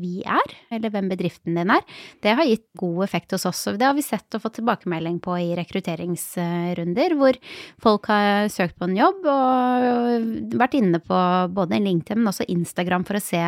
vi 0.00 0.20
er, 0.26 0.54
eller 0.74 0.92
hvem 0.92 1.08
bedriften 1.12 1.56
din 1.58 1.72
er. 1.72 1.82
Det 2.22 2.34
har 2.38 2.48
gitt 2.48 2.66
god 2.78 3.04
effekt 3.06 3.34
hos 3.36 3.46
oss, 3.48 3.64
og 3.70 3.80
det 3.80 3.88
har 3.88 3.96
vi 3.96 4.04
sett 4.04 4.36
og 4.36 4.44
fått 4.44 4.58
tilbakemelding 4.60 5.18
på 5.24 5.38
i 5.42 5.54
rekrutteringsrunder, 5.58 7.16
hvor 7.18 7.40
folk 7.82 8.10
har 8.12 8.50
søkt 8.52 8.78
på 8.78 8.88
en 8.88 8.96
jobb 8.98 9.26
og 9.32 10.56
vært 10.60 10.78
inne 10.78 11.02
på 11.02 11.20
både 11.56 11.82
LinkedIn, 11.82 12.22
men 12.22 12.32
også 12.32 12.48
Instagram 12.52 13.06
for 13.08 13.18
å 13.18 13.24
se 13.24 13.44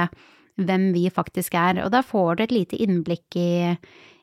hvem 0.58 0.90
vi 0.94 1.06
faktisk 1.14 1.54
er. 1.58 1.82
Og 1.84 1.92
da 1.94 2.02
får 2.04 2.38
du 2.38 2.44
et 2.44 2.54
lite 2.54 2.78
innblikk 2.82 3.38
i, 3.38 3.50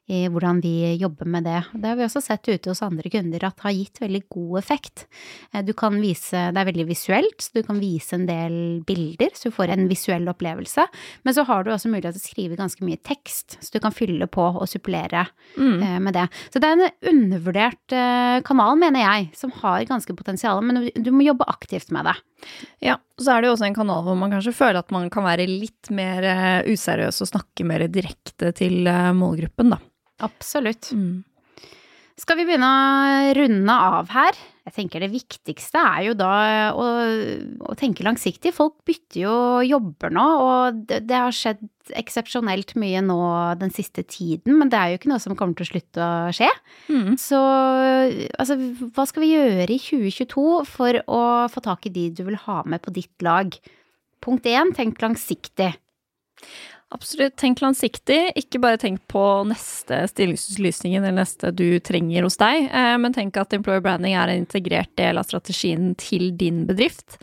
i 0.08 0.28
hvordan 0.30 0.60
vi 0.62 0.96
jobber 1.02 1.26
med 1.26 1.44
det. 1.48 1.64
Det 1.74 1.90
har 1.90 1.96
vi 1.98 2.04
også 2.06 2.22
sett 2.22 2.46
ute 2.48 2.70
hos 2.70 2.82
andre 2.86 3.10
kunder 3.10 3.44
at 3.48 3.60
har 3.66 3.72
gitt 3.74 3.98
veldig 4.04 4.22
god 4.30 4.60
effekt. 4.60 5.06
Eh, 5.54 5.62
Du 5.66 5.74
kan 5.74 5.98
vise, 6.02 6.52
det 6.54 6.58
er 6.62 6.68
veldig 6.70 6.86
visuelt, 6.88 7.40
så 7.42 7.52
du 7.56 7.64
kan 7.64 7.80
vise 7.82 8.14
en 8.14 8.28
del 8.28 8.84
bilder, 8.86 9.34
så 9.34 9.50
du 9.50 9.56
får 9.56 9.70
en 9.74 9.88
visuell 9.90 10.28
opplevelse. 10.30 10.86
Men 11.26 11.34
så 11.34 11.44
har 11.46 11.64
du 11.64 11.72
også 11.72 11.90
mulighet 11.90 12.14
til 12.14 12.22
å 12.22 12.30
skrive 12.30 12.56
ganske 12.60 12.86
mye 12.86 13.02
tekst, 13.02 13.58
så 13.62 13.72
du 13.74 13.80
kan 13.80 13.92
fylle 13.92 14.28
på 14.28 14.46
og 14.56 14.68
supplere 14.70 15.26
Mm. 15.58 15.82
eh, 15.82 16.00
med 16.00 16.14
det. 16.14 16.28
Så 16.54 16.60
det 16.62 16.70
er 16.70 16.78
en 16.78 16.92
undervurdert 17.16 17.92
eh, 17.92 18.42
kanal, 18.42 18.78
mener 18.78 19.00
jeg, 19.02 19.32
som 19.36 19.52
har 19.52 19.84
ganske 19.86 20.16
potensial, 20.16 20.62
men 20.62 20.92
du- 20.96 21.12
må 21.12 21.24
jobbe 21.26 21.46
aktivt 21.48 21.90
med 21.92 22.06
det. 22.06 22.16
Ja, 22.82 22.98
så 23.18 23.32
er 23.38 23.42
det 23.42 23.48
jo 23.48 23.56
også 23.56 23.66
en 23.66 23.74
kanal 23.74 24.04
hvor 24.04 24.16
man 24.18 24.30
kanskje 24.30 24.54
føler 24.54 24.78
at 24.80 24.92
man 24.92 25.10
kan 25.10 25.24
være 25.24 25.48
litt 25.48 25.90
mer 25.90 26.64
useriøs 26.68 27.22
og 27.24 27.28
snakke 27.32 27.66
mer 27.66 27.88
direkte 27.88 28.54
til 28.54 28.84
målgruppen, 29.16 29.70
da. 29.72 29.78
Absolutt. 30.24 30.92
Mm. 30.96 31.24
Skal 32.16 32.38
vi 32.40 32.46
begynne 32.48 32.68
å 32.68 33.32
runde 33.36 33.74
av 33.76 34.12
her? 34.16 34.38
Jeg 34.66 34.74
tenker 34.78 35.04
det 35.04 35.12
viktigste 35.12 35.82
er 35.84 36.06
jo 36.08 36.14
da 36.18 36.30
å, 36.72 36.86
å 37.68 37.74
tenke 37.78 38.06
langsiktig. 38.08 38.54
Folk 38.56 38.78
bytter 38.88 39.20
jo 39.20 39.36
jobber 39.68 40.16
nå, 40.16 40.24
og 40.42 40.80
det, 40.88 41.02
det 41.10 41.20
har 41.20 41.36
skjedd 41.36 41.60
eksepsjonelt 42.00 42.72
mye 42.82 43.04
nå 43.06 43.20
den 43.60 43.74
siste 43.76 44.06
tiden, 44.08 44.56
men 44.58 44.72
det 44.72 44.80
er 44.80 44.94
jo 44.94 45.02
ikke 45.02 45.12
noe 45.12 45.22
som 45.22 45.36
kommer 45.38 45.60
til 45.60 45.68
å 45.68 45.72
slutte 45.74 46.08
å 46.08 46.34
skje. 46.34 46.50
Mm. 46.88 47.12
Så 47.22 47.42
altså, 48.40 48.58
hva 48.96 49.06
skal 49.12 49.26
vi 49.26 49.34
gjøre 49.36 49.68
i 49.76 49.82
2022 49.84 50.48
for 50.72 51.02
å 51.04 51.22
få 51.52 51.66
tak 51.68 51.86
i 51.86 51.94
de 52.00 52.08
du 52.16 52.24
vil 52.32 52.40
ha 52.48 52.62
med 52.64 52.82
på 52.86 52.96
ditt 52.96 53.28
lag? 53.28 53.52
Punkt 54.24 54.48
én, 54.50 54.72
tenk 54.74 55.04
langsiktig. 55.04 55.76
Absolutt. 56.96 57.36
Tenk 57.36 57.60
langsiktig. 57.60 58.20
Ikke 58.40 58.60
bare 58.64 58.80
tenk 58.80 59.02
på 59.12 59.22
neste 59.50 60.06
stillingsutlysningen 60.08 61.04
eller 61.04 61.18
neste 61.26 61.52
du 61.52 61.80
trenger 61.84 62.24
hos 62.24 62.40
deg, 62.40 62.70
eh, 62.72 62.96
men 63.02 63.16
tenk 63.16 63.36
at 63.42 63.56
employer 63.58 63.84
branding 63.84 64.16
er 64.16 64.32
en 64.32 64.46
integrert 64.46 64.94
del 64.96 65.20
av 65.20 65.28
strategien 65.28 65.92
til 66.00 66.30
din 66.40 66.64
bedrift. 66.70 67.18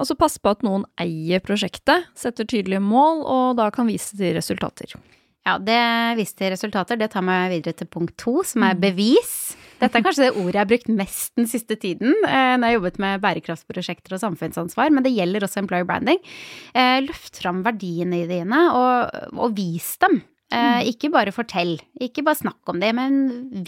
Og 0.00 0.08
så 0.08 0.16
pass 0.16 0.38
på 0.40 0.54
at 0.54 0.64
noen 0.64 0.86
eier 1.02 1.44
prosjektet, 1.44 2.08
setter 2.16 2.48
tydelige 2.48 2.80
mål, 2.80 3.20
og 3.28 3.60
da 3.60 3.68
kan 3.74 3.90
vise 3.90 4.16
til 4.16 4.32
resultater. 4.38 4.96
Ja, 5.44 5.58
det 5.60 5.82
viste 6.18 6.48
resultater. 6.52 6.96
Det 7.00 7.10
tar 7.12 7.24
meg 7.24 7.52
videre 7.52 7.76
til 7.76 7.88
punkt 7.92 8.16
to, 8.20 8.40
som 8.48 8.64
er 8.64 8.80
bevis. 8.80 9.58
Dette 9.78 10.00
er 10.00 10.02
kanskje 10.02 10.24
det 10.26 10.32
ordet 10.40 10.54
jeg 10.56 10.62
har 10.64 10.70
brukt 10.72 10.88
mest 10.98 11.34
den 11.38 11.46
siste 11.50 11.76
tiden 11.78 12.10
eh, 12.26 12.54
når 12.58 12.64
jeg 12.64 12.68
har 12.72 12.76
jobbet 12.78 12.98
med 13.04 13.20
bærekraftsprosjekter 13.22 14.16
og 14.16 14.22
samfunnsansvar, 14.24 14.90
men 14.90 15.04
det 15.06 15.12
gjelder 15.14 15.46
også 15.46 15.62
employer 15.62 15.86
branding. 15.86 16.18
Eh, 16.74 16.96
løft 17.06 17.38
fram 17.42 17.60
verdiene 17.66 18.24
dine, 18.30 18.64
og, 18.74 19.30
og 19.38 19.54
vis 19.58 19.92
dem. 20.02 20.20
Eh, 20.50 20.88
ikke 20.90 21.10
bare 21.12 21.30
fortell, 21.36 21.76
ikke 22.00 22.24
bare 22.26 22.40
snakk 22.40 22.72
om 22.72 22.80
det, 22.82 22.90
men 22.96 23.18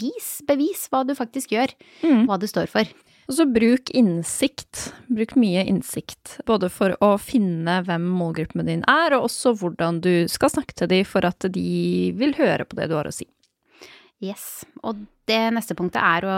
vis, 0.01 0.39
bevis 0.49 0.87
hva 0.91 1.03
du 1.07 1.15
faktisk 1.17 1.53
gjør, 1.55 1.71
Mm. 2.01 2.25
hva 2.27 2.39
du 2.41 2.47
står 2.49 2.67
for. 2.71 2.89
Og 3.29 3.35
så 3.37 3.45
bruk 3.47 3.91
innsikt. 3.95 4.89
Bruk 5.07 5.35
mye 5.39 5.61
innsikt. 5.69 6.39
Både 6.49 6.67
for 6.73 6.97
å 7.05 7.13
finne 7.21 7.77
hvem 7.85 8.07
målgruppen 8.17 8.65
din 8.67 8.81
er, 8.89 9.13
og 9.15 9.29
også 9.29 9.53
hvordan 9.61 10.01
du 10.03 10.25
skal 10.27 10.51
snakke 10.51 10.75
til 10.75 10.89
dem 10.91 11.05
for 11.07 11.23
at 11.29 11.45
de 11.53 12.11
vil 12.17 12.33
høre 12.35 12.65
på 12.67 12.75
det 12.81 12.89
du 12.91 12.97
har 12.97 13.07
å 13.07 13.13
si. 13.15 13.29
Yes. 14.21 14.63
Og 14.85 14.99
det 15.29 15.41
neste 15.55 15.75
punktet 15.77 16.01
er 16.01 16.27
å 16.29 16.37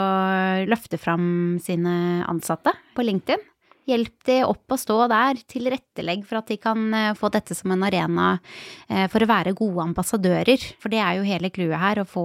løfte 0.69 0.99
fram 1.01 1.59
sine 1.63 2.23
ansatte 2.29 2.71
på 2.95 3.05
LinkedIn. 3.05 3.43
Hjelp 3.83 4.23
de 4.23 4.37
opp 4.47 4.71
å 4.71 4.77
stå 4.79 4.95
der, 5.11 5.39
tilrettelegg 5.51 6.21
for 6.27 6.39
at 6.39 6.47
de 6.47 6.55
kan 6.61 6.85
eh, 6.95 7.09
få 7.19 7.27
dette 7.33 7.55
som 7.57 7.73
en 7.73 7.83
arena 7.83 8.37
eh, 8.87 9.09
for 9.11 9.23
å 9.23 9.27
være 9.27 9.51
gode 9.59 9.83
ambassadører. 9.89 10.61
For 10.79 10.93
det 10.93 11.01
er 11.03 11.17
jo 11.17 11.25
hele 11.27 11.51
clouet 11.51 11.81
her, 11.81 11.99
å 11.99 12.07
få 12.07 12.23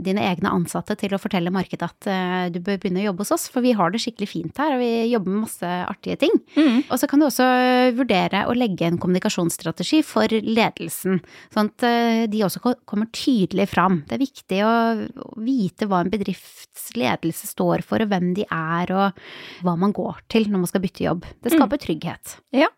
dine 0.00 0.22
egne 0.30 0.52
ansatte 0.54 0.94
til 1.00 1.12
å 1.12 1.20
fortelle 1.20 1.50
markedet 1.52 1.88
at 1.88 2.08
eh, 2.10 2.44
du 2.54 2.60
bør 2.62 2.78
begynne 2.78 3.02
å 3.02 3.08
jobbe 3.08 3.26
hos 3.26 3.34
oss, 3.34 3.48
for 3.50 3.66
vi 3.66 3.74
har 3.74 3.90
det 3.90 4.02
skikkelig 4.04 4.30
fint 4.30 4.62
her, 4.62 4.76
og 4.76 4.84
vi 4.84 5.10
jobber 5.10 5.34
med 5.34 5.44
masse 5.48 5.72
artige 5.90 6.20
ting. 6.22 6.38
Og 6.86 6.94
så 7.00 7.10
kan 7.10 7.18
du 7.18 7.26
også 7.26 7.48
vurdere 7.98 8.44
å 8.46 8.54
legge 8.54 8.86
en 8.86 9.00
kommunikasjonsstrategi 9.02 10.04
for 10.06 10.30
ledelsen, 10.30 11.18
sånn 11.50 11.72
at 11.74 12.30
de 12.30 12.44
også 12.46 12.62
kommer 12.62 13.10
tydelig 13.16 13.66
fram. 13.72 14.04
Det 14.06 14.16
er 14.16 14.22
viktig 14.22 14.62
å 14.66 14.72
vite 15.42 15.90
hva 15.90 16.04
en 16.04 16.12
bedrifts 16.12 16.92
ledelse 16.98 17.50
står 17.50 17.82
for, 17.86 18.02
og 18.02 18.14
hvem 18.14 18.32
de 18.38 18.46
er, 18.46 18.94
og 18.94 19.66
hva 19.66 19.76
man 19.80 19.94
går 19.96 20.22
til 20.30 20.46
når 20.50 20.59
man 20.62 20.70
skal 20.70 20.84
bytte 20.84 21.06
jobb. 21.06 21.26
Det 21.42 21.54
skaper 21.54 21.80
trygghet. 21.80 22.36
Ja. 22.56 22.68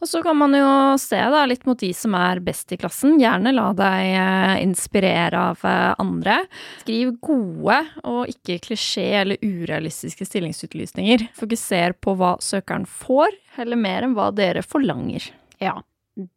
Og 0.00 0.08
så 0.08 0.20
kan 0.22 0.36
man 0.36 0.54
jo 0.54 0.68
se 1.00 1.18
da 1.32 1.42
litt 1.48 1.64
mot 1.66 1.78
de 1.80 1.88
som 1.96 2.14
er 2.18 2.42
best 2.44 2.72
i 2.72 2.78
klassen. 2.80 3.16
Gjerne 3.20 3.54
la 3.56 3.70
deg 3.76 4.10
eh, 4.12 4.54
inspirere 4.62 5.40
av 5.52 5.64
eh, 5.66 5.94
andre. 6.02 6.38
Skriv 6.84 7.16
gode 7.24 7.80
og 8.04 8.30
ikke 8.30 8.60
klisjé 8.68 9.08
eller 9.22 9.40
urealistiske 9.42 10.28
stillingsutlysninger. 10.28 11.28
Fokuser 11.38 11.96
på 11.98 12.16
hva 12.20 12.36
søkeren 12.44 12.86
får, 12.86 13.34
heller 13.56 13.80
mer 13.80 14.06
enn 14.06 14.16
hva 14.18 14.30
dere 14.36 14.64
forlanger. 14.66 15.30
Ja, 15.62 15.78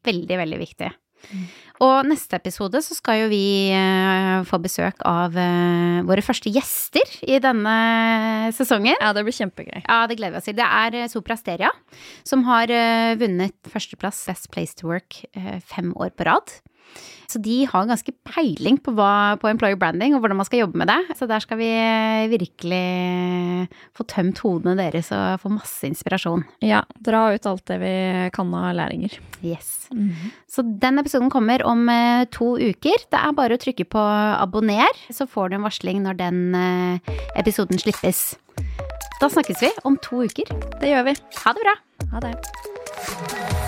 veldig, 0.08 0.42
veldig 0.46 0.64
viktig. 0.64 0.92
Og 1.80 2.08
neste 2.10 2.36
episode 2.36 2.82
så 2.84 2.96
skal 2.98 3.22
jo 3.22 3.28
vi 3.32 3.72
eh, 3.72 4.42
få 4.48 4.60
besøk 4.60 5.00
av 5.08 5.36
eh, 5.40 6.00
våre 6.08 6.24
første 6.26 6.52
gjester 6.52 7.14
i 7.24 7.40
denne 7.44 7.76
sesongen. 8.56 8.98
Ja, 9.00 9.14
det 9.16 9.24
blir 9.28 9.38
kjempegøy. 9.38 9.86
Ja, 9.86 10.02
det 10.10 10.20
gleder 10.20 10.36
vi 10.36 10.42
oss 10.42 10.50
til. 10.50 10.58
Det 10.60 10.68
er 10.68 11.00
eh, 11.00 11.12
Sopra 11.12 11.40
Steria, 11.40 11.72
som 12.28 12.44
har 12.50 12.72
vunnet 13.20 13.56
førsteplass 13.72 14.26
Best 14.28 14.52
Place 14.54 14.76
to 14.80 14.90
Work 14.92 15.22
fem 15.66 15.94
år 15.96 16.12
på 16.18 16.28
rad. 16.28 16.60
Så 17.30 17.38
de 17.46 17.60
har 17.70 17.86
ganske 17.86 18.12
peiling 18.26 18.80
på, 18.82 18.94
hva, 18.98 19.38
på 19.38 19.52
employer 19.52 19.78
branding 19.78 20.16
og 20.18 20.24
hvordan 20.24 20.40
man 20.40 20.48
skal 20.48 20.64
jobbe 20.64 20.80
med 20.82 20.90
det. 20.90 20.98
Så 21.20 21.28
der 21.30 21.44
skal 21.44 21.60
vi 21.62 21.70
virkelig 22.32 23.68
få 23.98 24.06
tømt 24.10 24.42
hodene 24.42 24.74
deres 24.80 25.12
og 25.14 25.38
få 25.44 25.52
masse 25.54 25.86
inspirasjon. 25.86 26.48
Ja, 26.66 26.82
dra 27.06 27.28
ut 27.36 27.46
alt 27.50 27.66
det 27.70 27.78
vi 27.84 27.94
kan 28.34 28.56
av 28.58 28.74
læringer. 28.80 29.20
Yes. 29.46 29.92
Så 30.50 30.66
den 30.82 30.98
episoden 31.02 31.30
kommer 31.30 31.62
om 31.70 31.86
eh, 31.94 32.26
to 32.34 32.56
uker. 32.58 33.06
Det 33.14 33.22
er 33.22 33.38
bare 33.38 33.60
å 33.60 33.62
trykke 33.62 33.86
på 33.86 34.02
abonner, 34.02 35.06
så 35.14 35.30
får 35.30 35.52
du 35.52 35.60
en 35.60 35.68
varsling 35.70 36.02
når 36.06 36.22
den 36.26 36.44
eh, 36.58 37.18
episoden 37.38 37.78
slippes. 37.82 38.32
Da 39.20 39.30
snakkes 39.30 39.62
vi 39.62 39.74
om 39.86 40.02
to 40.02 40.26
uker. 40.26 40.50
Det 40.82 40.96
gjør 40.96 41.12
vi. 41.12 41.20
Ha 41.44 41.54
det 41.54 41.68
bra! 41.68 41.82
Ha 42.16 42.26
det. 42.26 43.68